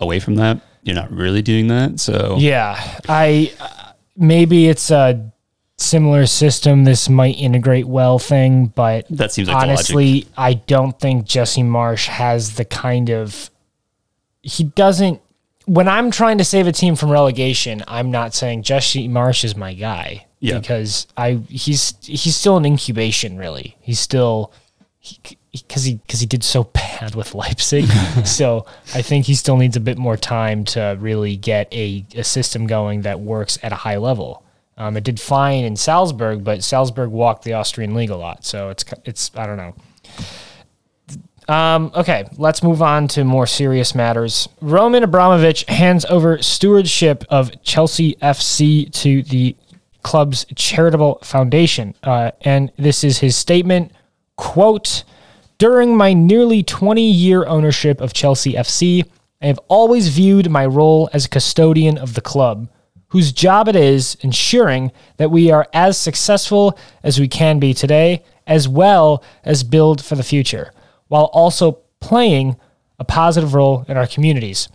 [0.00, 2.00] away from that, you're not really doing that.
[2.00, 5.32] So Yeah, I uh, maybe it's a
[5.76, 6.84] similar system.
[6.84, 12.08] This might integrate well thing, but That seems like honestly, I don't think Jesse Marsh
[12.08, 13.50] has the kind of
[14.42, 15.20] he doesn't.
[15.66, 19.56] When I'm trying to save a team from relegation, I'm not saying Jesse Marsh is
[19.56, 20.58] my guy Yeah.
[20.58, 23.38] because I he's he's still in incubation.
[23.38, 24.52] Really, he's still
[25.52, 27.86] because he because he did so bad with Leipzig.
[28.24, 32.24] so I think he still needs a bit more time to really get a, a
[32.24, 34.43] system going that works at a high level.
[34.76, 38.70] Um, it did fine in Salzburg, but Salzburg walked the Austrian league a lot, so
[38.70, 39.74] it's it's I don't know.
[41.46, 44.48] Um, okay, let's move on to more serious matters.
[44.60, 49.54] Roman Abramovich hands over stewardship of Chelsea FC to the
[50.02, 53.92] club's charitable foundation, uh, and this is his statement.
[54.36, 55.04] Quote,
[55.58, 59.04] during my nearly 20 year ownership of Chelsea FC,
[59.40, 62.68] I have always viewed my role as a custodian of the club,
[63.14, 68.24] whose job it is ensuring that we are as successful as we can be today,
[68.44, 70.72] as well as build for the future,
[71.06, 72.56] while also playing
[72.98, 74.68] a positive role in our communities.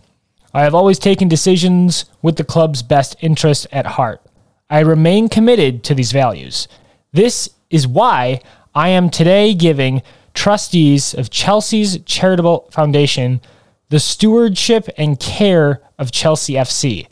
[0.54, 4.22] I have always taken decisions with the club's best interest at heart.
[4.70, 6.66] I remain committed to these values.
[7.12, 8.40] This is why
[8.74, 10.00] I am today giving
[10.32, 13.42] trustees of Chelsea's Charitable Foundation
[13.90, 17.06] the stewardship and care of Chelsea FC.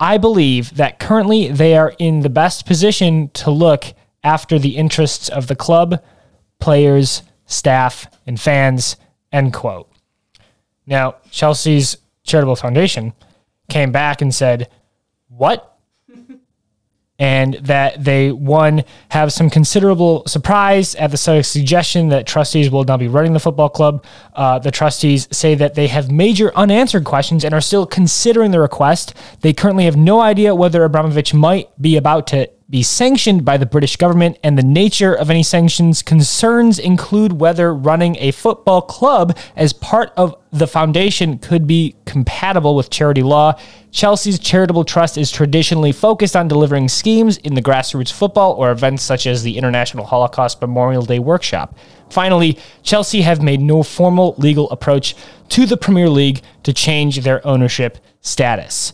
[0.00, 3.84] I believe that currently they are in the best position to look
[4.22, 6.02] after the interests of the club,
[6.60, 8.96] players, staff, and fans.
[9.32, 9.90] End quote.
[10.86, 13.12] Now, Chelsea's Charitable Foundation
[13.68, 14.68] came back and said,
[15.28, 15.67] What?
[17.18, 22.96] And that they one have some considerable surprise at the suggestion that trustees will now
[22.96, 24.04] be running the football club.
[24.34, 28.60] Uh, the trustees say that they have major unanswered questions and are still considering the
[28.60, 29.14] request.
[29.40, 33.64] They currently have no idea whether Abramovich might be about to be sanctioned by the
[33.64, 39.38] British government, and the nature of any sanctions concerns include whether running a football club
[39.56, 43.58] as part of the foundation could be compatible with charity law.
[43.90, 49.02] Chelsea's charitable trust is traditionally focused on delivering schemes in the grassroots football or events
[49.02, 51.74] such as the International Holocaust Memorial Day Workshop.
[52.10, 55.14] Finally, Chelsea have made no formal legal approach
[55.48, 58.92] to the Premier League to change their ownership status.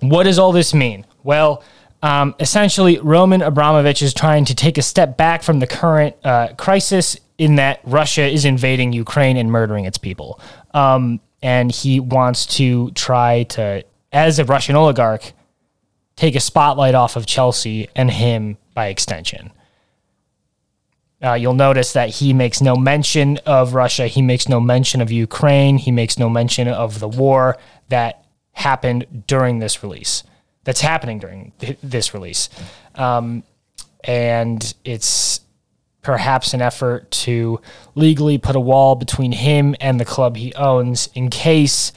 [0.00, 1.04] What does all this mean?
[1.22, 1.62] Well,
[2.02, 6.48] um, essentially, Roman Abramovich is trying to take a step back from the current uh,
[6.56, 10.40] crisis in that Russia is invading Ukraine and murdering its people.
[10.72, 15.32] Um, and he wants to try to, as a Russian oligarch,
[16.16, 19.52] take a spotlight off of Chelsea and him by extension.
[21.22, 24.06] Uh, you'll notice that he makes no mention of Russia.
[24.06, 25.76] He makes no mention of Ukraine.
[25.76, 27.58] He makes no mention of the war
[27.88, 30.22] that happened during this release.
[30.64, 32.48] That's happening during th- this release.
[32.94, 33.42] Um,
[34.04, 35.40] and it's
[36.02, 37.60] perhaps an effort to
[37.94, 41.92] legally put a wall between him and the club he owns in case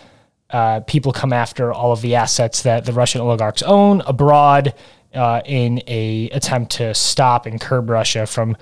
[0.49, 4.73] uh, people come after all of the assets that the Russian oligarchs own abroad
[5.13, 8.57] uh, in a attempt to stop and curb Russia from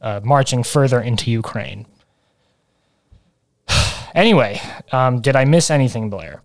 [0.00, 1.86] uh, marching further into Ukraine.
[4.14, 4.60] anyway,
[4.92, 6.42] um, did I miss anything, Blair?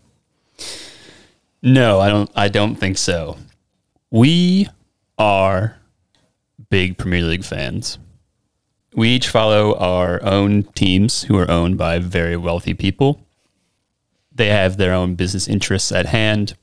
[1.62, 2.30] No, I don't.
[2.36, 3.36] I don't think so.
[4.10, 4.68] We
[5.18, 5.76] are
[6.70, 7.98] big Premier League fans.
[8.94, 13.20] We each follow our own teams who are owned by very wealthy people.
[14.32, 16.54] They have their own business interests at hand.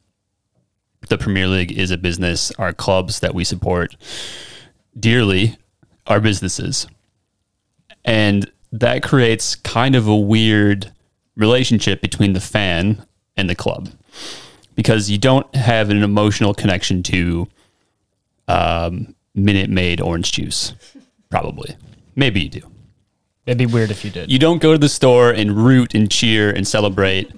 [1.08, 2.52] The Premier League is a business.
[2.52, 3.96] Our clubs that we support
[4.98, 5.58] dearly
[6.08, 6.88] are businesses.
[8.04, 10.92] And that creates kind of a weird
[11.36, 13.90] relationship between the fan and the club
[14.76, 17.48] because you don't have an emotional connection to
[18.48, 20.74] um, Minute Maid orange juice.
[21.30, 21.76] Probably.
[22.16, 22.72] Maybe you do.
[23.46, 24.32] It'd be weird if you did.
[24.32, 27.32] You don't go to the store and root and cheer and celebrate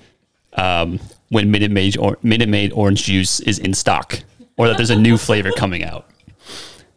[0.53, 4.21] um, when Minute Maid, or, Minute Maid orange juice is in stock
[4.57, 6.09] or that there's a new flavor coming out.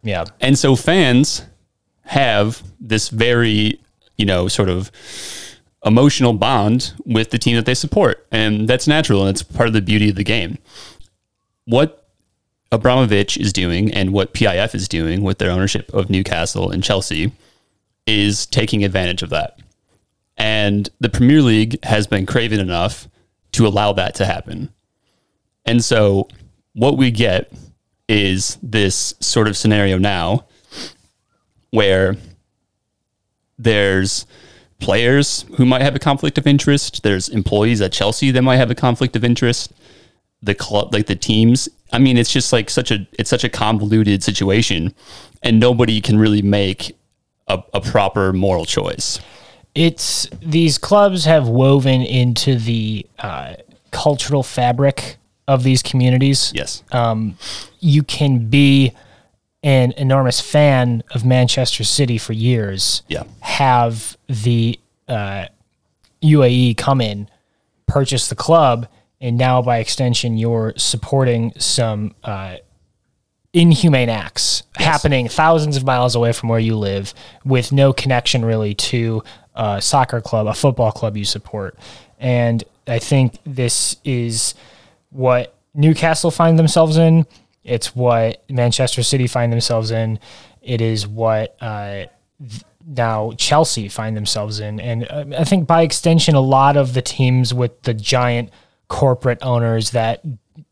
[0.02, 0.24] yeah.
[0.40, 1.44] And so fans
[2.02, 3.80] have this very,
[4.16, 4.90] you know, sort of
[5.84, 8.26] emotional bond with the team that they support.
[8.30, 10.58] And that's natural and it's part of the beauty of the game.
[11.64, 12.08] What
[12.72, 17.32] Abramovich is doing and what PIF is doing with their ownership of Newcastle and Chelsea
[18.06, 19.58] is taking advantage of that.
[20.36, 23.08] And the Premier League has been craven enough
[23.52, 24.70] to allow that to happen.
[25.66, 26.28] And so
[26.72, 27.52] what we get
[28.08, 30.46] is this sort of scenario now
[31.70, 32.16] where
[33.58, 34.26] there's
[34.80, 38.70] players who might have a conflict of interest, there's employees at Chelsea that might have
[38.70, 39.72] a conflict of interest,
[40.42, 41.68] the club like the teams.
[41.92, 44.94] I mean, it's just like such a it's such a convoluted situation
[45.42, 46.96] and nobody can really make
[47.46, 49.20] a, a proper moral choice.
[49.74, 53.54] it's these clubs have woven into the uh,
[53.90, 55.16] cultural fabric
[55.46, 56.52] of these communities.
[56.54, 56.82] Yes.
[57.80, 58.92] You can be
[59.62, 63.02] an enormous fan of Manchester City for years.
[63.08, 63.24] Yeah.
[63.40, 65.46] Have the uh,
[66.22, 67.28] UAE come in,
[67.86, 68.88] purchase the club,
[69.20, 72.56] and now by extension, you're supporting some uh,
[73.52, 77.12] inhumane acts happening thousands of miles away from where you live
[77.44, 79.22] with no connection really to
[79.54, 81.76] a soccer club, a football club you support.
[82.18, 84.54] And I think this is
[85.10, 87.26] what Newcastle find themselves in.
[87.64, 90.18] It's what Manchester City find themselves in.
[90.62, 92.06] It is what uh,
[92.86, 94.80] now Chelsea find themselves in.
[94.80, 98.50] And uh, I think by extension, a lot of the teams with the giant
[98.88, 100.22] corporate owners that,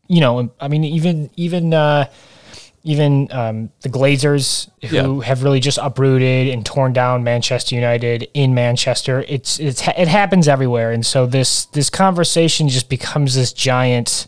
[0.07, 2.09] you know, I mean, even, even, uh,
[2.83, 5.25] even um, the Glazers who Yeah.
[5.25, 9.25] have really just uprooted and torn down Manchester United in Manchester.
[9.27, 14.27] It's it's it happens everywhere, and so this this conversation just becomes this giant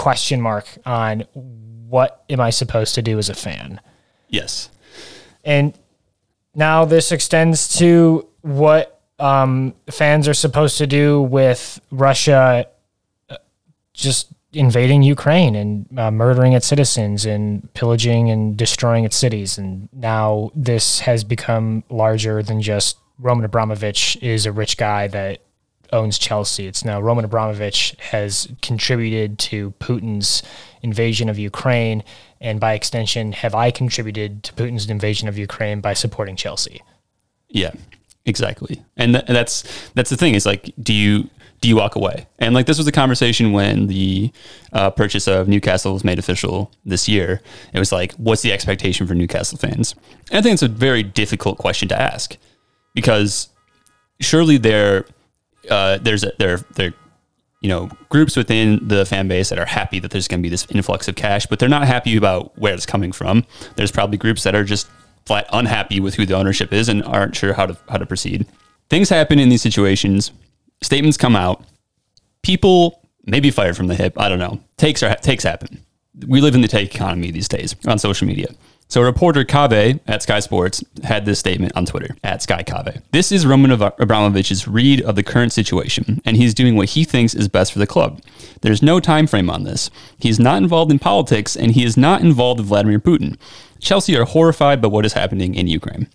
[0.00, 3.80] question mark on what am I supposed to do as a fan,
[4.28, 4.70] Yes.
[5.44, 5.74] and
[6.54, 12.66] now this extends to what um, fans are supposed to do with Russia
[13.28, 13.36] uh,
[13.92, 19.58] just invading Ukraine and uh, murdering its citizens and pillaging and destroying its cities.
[19.58, 25.42] And now this has become larger than just Roman Abramovich is a rich guy that
[25.92, 26.66] owns Chelsea.
[26.66, 30.42] It's now Roman Abramovich has contributed to Putin's
[30.82, 32.02] invasion of Ukraine.
[32.40, 36.82] And by extension, have I contributed to Putin's invasion of Ukraine by supporting Chelsea?
[37.48, 37.72] Yeah,
[38.24, 38.82] exactly.
[38.96, 40.34] And, th- that's that's the thing.
[40.34, 41.28] Is like, do you
[41.60, 42.26] do you walk away?
[42.38, 44.32] And like this was a conversation when the
[44.72, 47.42] uh, purchase of Newcastle was made official this year.
[47.74, 49.94] It was like, what's the expectation for Newcastle fans?
[50.30, 52.36] And I think it's a very difficult question to ask
[52.94, 53.48] because
[54.20, 55.04] surely there
[55.68, 56.94] uh, there's a, there there
[57.60, 60.48] you know groups within the fan base that are happy that there's going to be
[60.48, 63.44] this influx of cash, but they're not happy about where it's coming from.
[63.76, 64.88] There's probably groups that are just
[65.26, 68.46] flat unhappy with who the ownership is and aren't sure how to how to proceed.
[68.88, 70.32] Things happen in these situations.
[70.82, 71.64] Statements come out.
[72.42, 74.18] People may be fired from the hip.
[74.18, 74.60] I don't know.
[74.76, 75.84] Takes are takes happen.
[76.26, 78.48] We live in the take economy these days on social media.
[78.90, 83.00] So reporter Kaveh at Sky Sports had this statement on Twitter at Sky Kaveh.
[83.12, 87.32] This is Roman Abramovich's read of the current situation, and he's doing what he thinks
[87.32, 88.20] is best for the club.
[88.62, 89.92] There's no time frame on this.
[90.18, 93.38] He's not involved in politics, and he is not involved with Vladimir Putin.
[93.78, 96.08] Chelsea are horrified by what is happening in Ukraine.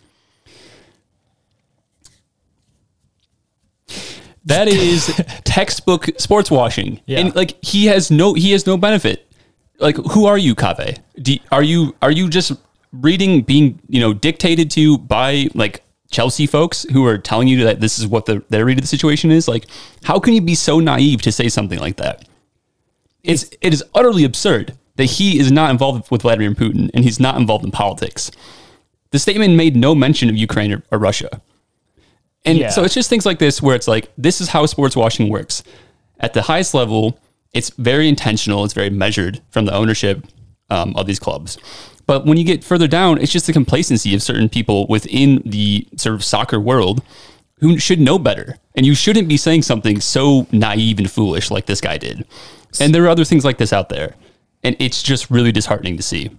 [4.44, 5.06] That is
[5.46, 7.00] textbook sports washing.
[7.06, 7.20] Yeah.
[7.20, 9.26] And like he has no he has no benefit.
[9.80, 10.98] Like who are you, Kaveh?
[11.22, 12.54] Do, are you are you just
[12.92, 17.82] reading being, you know, dictated to by like Chelsea folks who are telling you that
[17.82, 19.48] this is what the, their read of the situation is?
[19.48, 19.66] Like
[20.04, 22.28] how can you be so naive to say something like that?
[23.24, 27.20] It's it is utterly absurd that he is not involved with Vladimir Putin and he's
[27.20, 28.32] not involved in politics.
[29.12, 31.42] The statement made no mention of Ukraine or, or Russia.
[32.46, 32.70] And Yeah.
[32.70, 35.64] so it's just things like this where it's like, this is how sports washing works.
[36.20, 37.20] At the highest level,
[37.56, 40.26] it's very intentional, it's very measured from the ownership
[40.70, 41.58] um, of these clubs.
[42.06, 45.88] But when you get further down, it's just the complacency of certain people within the
[45.98, 47.02] sort of soccer world
[47.60, 48.58] who should know better.
[48.76, 52.26] And you shouldn't be saying something so naive and foolish like this guy did.
[52.80, 54.16] And there are other things like this out there.
[54.64, 56.30] And it's just really disheartening to see.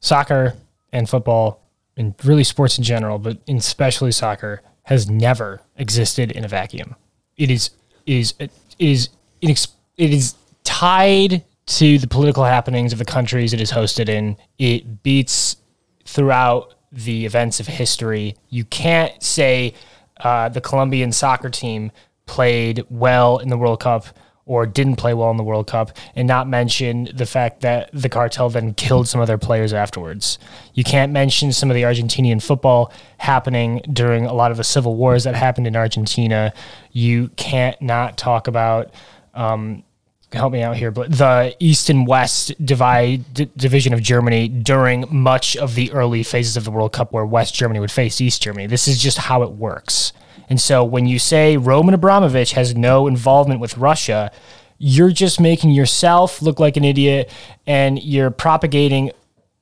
[0.00, 0.54] soccer
[0.92, 1.60] and football
[1.96, 6.96] and really sports in general, but especially soccer, has never existed in a vacuum.
[7.36, 7.70] It is
[8.06, 9.08] it is it is
[9.42, 10.34] inex- it is
[10.82, 14.36] tied to the political happenings of the countries it is hosted in.
[14.58, 15.58] It beats
[16.04, 18.34] throughout the events of history.
[18.48, 19.74] You can't say
[20.16, 21.92] uh, the Colombian soccer team
[22.26, 24.06] played well in the World Cup
[24.44, 28.08] or didn't play well in the World Cup and not mention the fact that the
[28.08, 30.36] cartel then killed some of their players afterwards.
[30.74, 34.96] You can't mention some of the Argentinian football happening during a lot of the civil
[34.96, 36.52] wars that happened in Argentina.
[36.90, 38.92] You can't not talk about
[39.32, 39.84] um,
[40.32, 45.04] help me out here, but the East and West divide d- division of Germany during
[45.10, 48.42] much of the early phases of the World Cup, where West Germany would face East
[48.42, 48.66] Germany.
[48.66, 50.12] This is just how it works.
[50.48, 54.30] And so, when you say Roman Abramovich has no involvement with Russia,
[54.78, 57.30] you're just making yourself look like an idiot,
[57.66, 59.12] and you're propagating,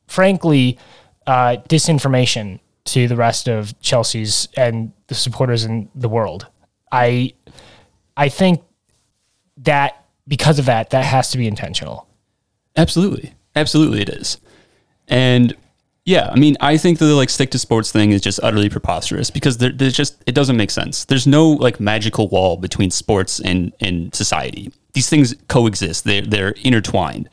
[0.07, 0.79] frankly,
[1.27, 6.47] uh, disinformation to the rest of Chelsea's and the supporters in the world.
[6.91, 7.35] I,
[8.17, 8.63] I think
[9.59, 10.00] that
[10.31, 12.07] because of that, that has to be intentional.
[12.77, 13.35] Absolutely.
[13.57, 14.39] Absolutely it is.
[15.09, 15.55] And
[16.05, 19.29] yeah, I mean, I think the like stick to sports thing is just utterly preposterous
[19.29, 21.05] because there, there's just it doesn't make sense.
[21.05, 24.73] There's no like magical wall between sports and and society.
[24.93, 26.05] These things coexist.
[26.05, 27.29] They're they're intertwined.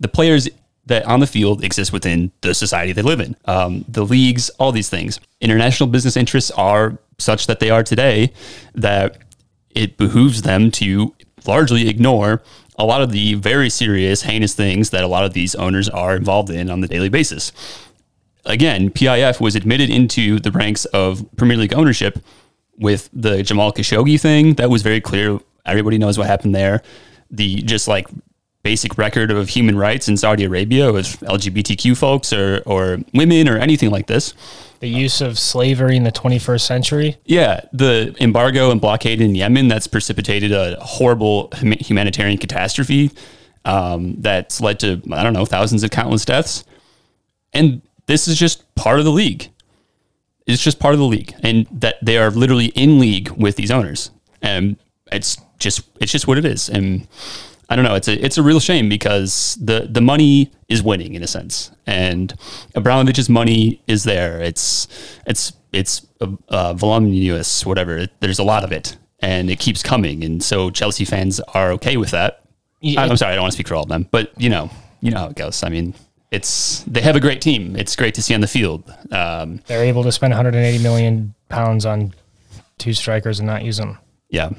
[0.00, 0.48] The players
[0.86, 3.36] that on the field exist within the society they live in.
[3.44, 5.20] Um, the leagues, all these things.
[5.40, 8.32] International business interests are such that they are today
[8.74, 9.18] that
[9.70, 11.14] it behooves them to
[11.48, 12.42] largely ignore
[12.78, 16.14] a lot of the very serious, heinous things that a lot of these owners are
[16.14, 17.52] involved in on the daily basis.
[18.44, 22.20] Again, PIF was admitted into the ranks of Premier League ownership
[22.78, 24.54] with the Jamal Khashoggi thing.
[24.54, 25.40] That was very clear.
[25.66, 26.82] Everybody knows what happened there.
[27.30, 28.08] The just like
[28.62, 33.58] basic record of human rights in Saudi Arabia with LGBTQ folks or, or women or
[33.58, 34.34] anything like this.
[34.80, 37.16] The use of slavery in the 21st century.
[37.24, 41.50] Yeah, the embargo and blockade in Yemen that's precipitated a horrible
[41.80, 43.10] humanitarian catastrophe
[43.64, 46.64] um, that's led to I don't know thousands of countless deaths,
[47.52, 49.50] and this is just part of the league.
[50.46, 53.70] It's just part of the league, and that they are literally in league with these
[53.70, 54.10] owners,
[54.40, 54.76] and
[55.12, 57.06] it's just it's just what it is, and.
[57.68, 57.94] I don't know.
[57.94, 61.70] It's a it's a real shame because the the money is winning in a sense,
[61.86, 62.32] and
[62.74, 64.40] Abramovich's money is there.
[64.40, 64.88] It's
[65.26, 68.06] it's it's uh, uh, voluminous, whatever.
[68.20, 71.96] There's a lot of it, and it keeps coming, and so Chelsea fans are okay
[71.98, 72.40] with that.
[72.80, 73.02] Yeah.
[73.02, 75.10] I'm sorry, I don't want to speak for all of them, but you know, you
[75.10, 75.62] know how it goes.
[75.62, 75.94] I mean,
[76.30, 77.76] it's they have a great team.
[77.76, 78.90] It's great to see on the field.
[79.10, 82.14] Um, They're able to spend 180 million pounds on
[82.78, 83.98] two strikers and not use them.
[84.30, 84.50] yeah,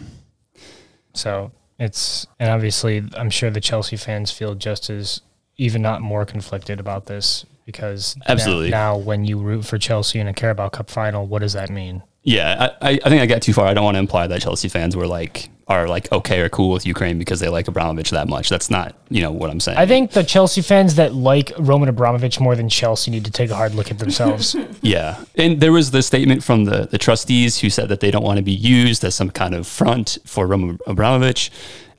[1.14, 5.22] So it's and obviously I'm sure the Chelsea fans feel just as
[5.58, 8.70] even not more conflicted about this because now- Absolutely.
[8.70, 12.02] now, when you root for Chelsea in a Carabao Cup final, what does that mean?
[12.24, 12.76] Yeah.
[12.82, 13.67] I, I think I got too far.
[13.67, 16.72] I don't want to imply that Chelsea fans were like are like okay or cool
[16.72, 18.49] with Ukraine because they like Abramovich that much.
[18.49, 19.78] That's not you know what I'm saying.
[19.78, 23.51] I think the Chelsea fans that like Roman Abramovich more than Chelsea need to take
[23.51, 24.55] a hard look at themselves.
[24.82, 25.24] Yeah.
[25.36, 28.38] And there was the statement from the, the trustees who said that they don't want
[28.38, 31.51] to be used as some kind of front for Roman Abramovich.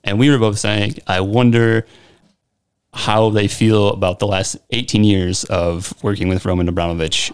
[0.02, 1.86] And we were both saying, I wonder
[2.92, 7.32] how they feel about the last 18 years of working with Roman Abramovich.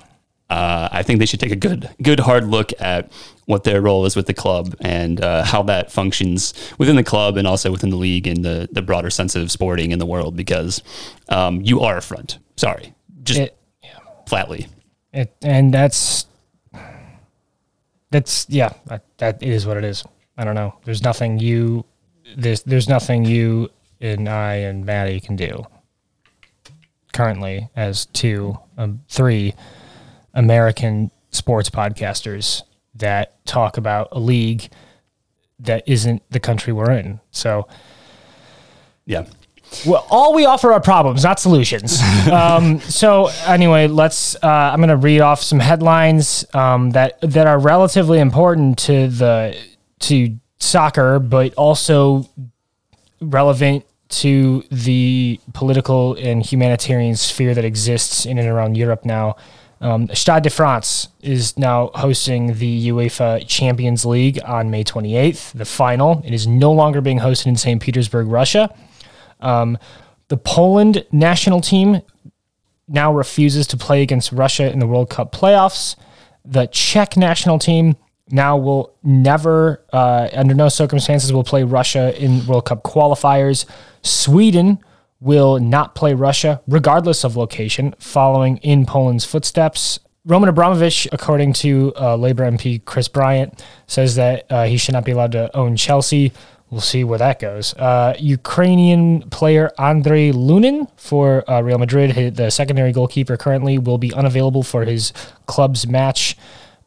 [0.49, 3.11] Uh, I think they should take a good, good hard look at
[3.47, 7.37] what their role is with the club and uh, how that functions within the club
[7.37, 10.37] and also within the league and the, the broader sense of sporting in the world
[10.37, 10.83] because
[11.29, 12.39] um, you are a front.
[12.57, 12.95] Sorry.
[13.25, 13.59] Just it,
[14.29, 14.69] flatly.
[15.13, 16.27] it, and that's
[18.11, 20.05] that's yeah, that, that is what it is.
[20.39, 20.79] I don't know.
[20.85, 21.85] There's nothing you
[22.37, 23.71] there's there's nothing you
[24.01, 25.67] and I and Maddie can do
[27.13, 29.55] currently as two um, three
[30.37, 32.63] American sports podcasters
[32.95, 34.69] that talk about a league
[35.59, 37.21] that isn't the country we're in.
[37.31, 37.67] So
[39.07, 39.27] Yeah.
[39.85, 42.01] well, all we offer are problems, not solutions.
[42.33, 44.37] um, so anyway, let's.
[44.37, 49.09] Uh, I'm going to read off some headlines um, that that are relatively important to
[49.09, 49.57] the
[50.01, 52.29] to soccer, but also
[53.21, 59.37] relevant to the political and humanitarian sphere that exists in and around Europe now.
[59.81, 65.67] Um, Stade de France is now hosting the UEFA Champions League on May 28th, the
[65.67, 66.23] final.
[66.25, 67.81] It is no longer being hosted in St.
[67.81, 68.75] Petersburg, Russia.
[69.41, 69.77] Um,
[70.29, 72.01] the Poland national team
[72.89, 75.97] now refuses to play against Russia in the World Cup playoffs.
[76.45, 77.97] The Czech national team
[78.31, 83.67] now will never, uh, under no circumstances, will play Russia in World Cup qualifiers.
[84.03, 84.79] Sweden
[85.27, 89.99] will not play Russia, regardless of location, following in Poland's footsteps.
[90.25, 95.05] Roman Abramovich, according to uh, Labor MP Chris Bryant, says that uh, he should not
[95.05, 96.33] be allowed to own Chelsea.
[96.71, 97.75] We'll see where that goes.
[97.75, 104.13] Uh, Ukrainian player Andrei Lunin for uh, Real Madrid, the secondary goalkeeper, currently will be
[104.13, 105.13] unavailable for his
[105.47, 106.37] club's match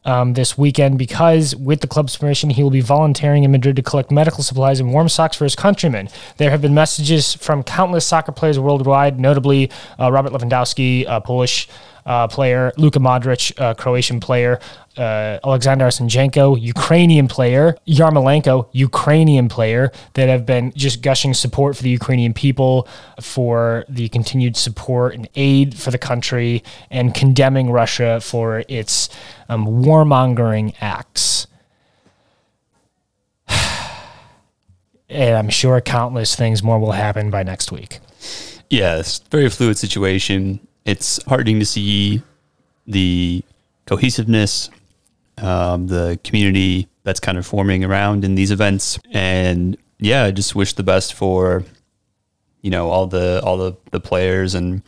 [0.04, 3.82] um, this weekend because, with the club's permission, he will be volunteering in Madrid to
[3.82, 6.08] collect medical supplies and warm socks for his countrymen.
[6.38, 11.68] There have been messages from countless soccer players worldwide, notably uh, Robert Lewandowski, a Polish
[12.06, 14.58] uh, player, Luka Modric, a Croatian player,
[14.96, 21.82] uh, Alexander Zinchenko, Ukrainian player, Yarmolenko, Ukrainian player, that have been just gushing support for
[21.82, 22.88] the Ukrainian people,
[23.20, 29.08] for the continued support and aid for the country, and condemning Russia for its
[29.48, 31.46] um, warmongering acts.
[35.08, 38.00] and I'm sure countless things more will happen by next week.
[38.68, 40.60] Yeah, it's a very fluid situation.
[40.90, 42.22] It's heartening to see
[42.86, 43.44] the
[43.86, 44.70] cohesiveness,
[45.38, 48.98] um, the community that's kind of forming around in these events.
[49.12, 51.64] And yeah, I just wish the best for,
[52.60, 54.82] you know, all the all the, the players and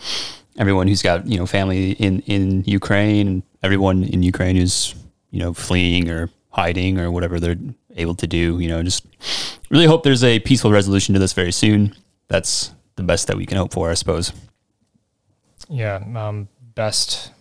[0.58, 4.94] everyone who's got, you know, family in, in Ukraine everyone in Ukraine who's,
[5.30, 7.56] you know, fleeing or hiding or whatever they're
[7.96, 8.58] able to do.
[8.58, 9.06] You know, just
[9.70, 11.94] really hope there's a peaceful resolution to this very soon.
[12.28, 14.32] That's the best that we can hope for, I suppose.
[15.68, 17.32] Yeah, um, best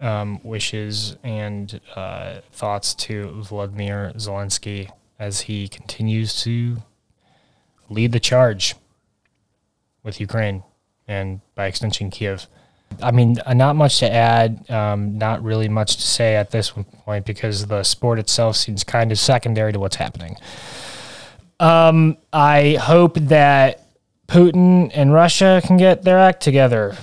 [0.00, 6.78] um, wishes and uh, thoughts to Vladimir Zelensky as he continues to
[7.88, 8.74] lead the charge
[10.02, 10.62] with Ukraine
[11.08, 12.46] and by extension Kiev.
[13.02, 16.70] I mean, uh, not much to add, um, not really much to say at this
[16.70, 20.36] point because the sport itself seems kind of secondary to what's happening.
[21.58, 23.82] Um, I hope that
[24.28, 26.96] Putin and Russia can get their act together.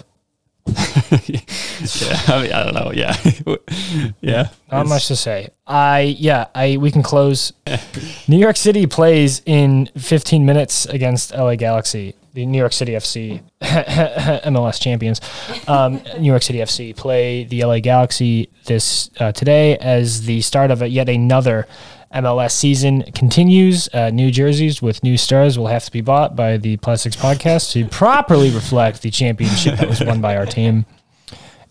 [1.84, 2.91] Yeah, I mean, I don't know.
[2.93, 3.16] Yeah,
[4.22, 4.49] yeah.
[4.72, 5.49] Not much to say.
[5.68, 7.51] I yeah, I we can close.
[8.28, 12.16] New York City plays in 15 minutes against LA Galaxy.
[12.34, 15.20] The New York City FC MLS champions.
[15.68, 20.72] Um, New York City FC play the LA Galaxy this uh, today as the start
[20.72, 21.68] of a, yet another
[22.14, 23.89] MLS season continues.
[23.93, 27.72] Uh, new jerseys with new stars will have to be bought by the Plastics Podcast
[27.72, 30.86] to properly reflect the championship that was won by our team.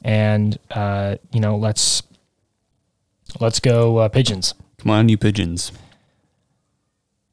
[0.03, 2.03] And uh, you know, let's
[3.40, 4.55] let's go uh, pigeons.
[4.78, 5.72] Come on, you pigeons.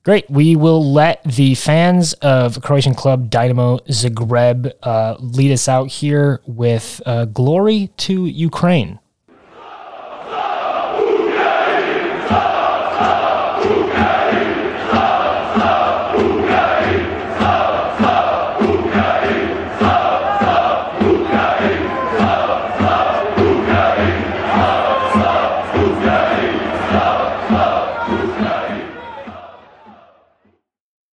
[0.03, 0.29] Great.
[0.29, 6.41] We will let the fans of Croatian club Dinamo Zagreb uh, lead us out here
[6.47, 8.99] with uh, glory to Ukraine.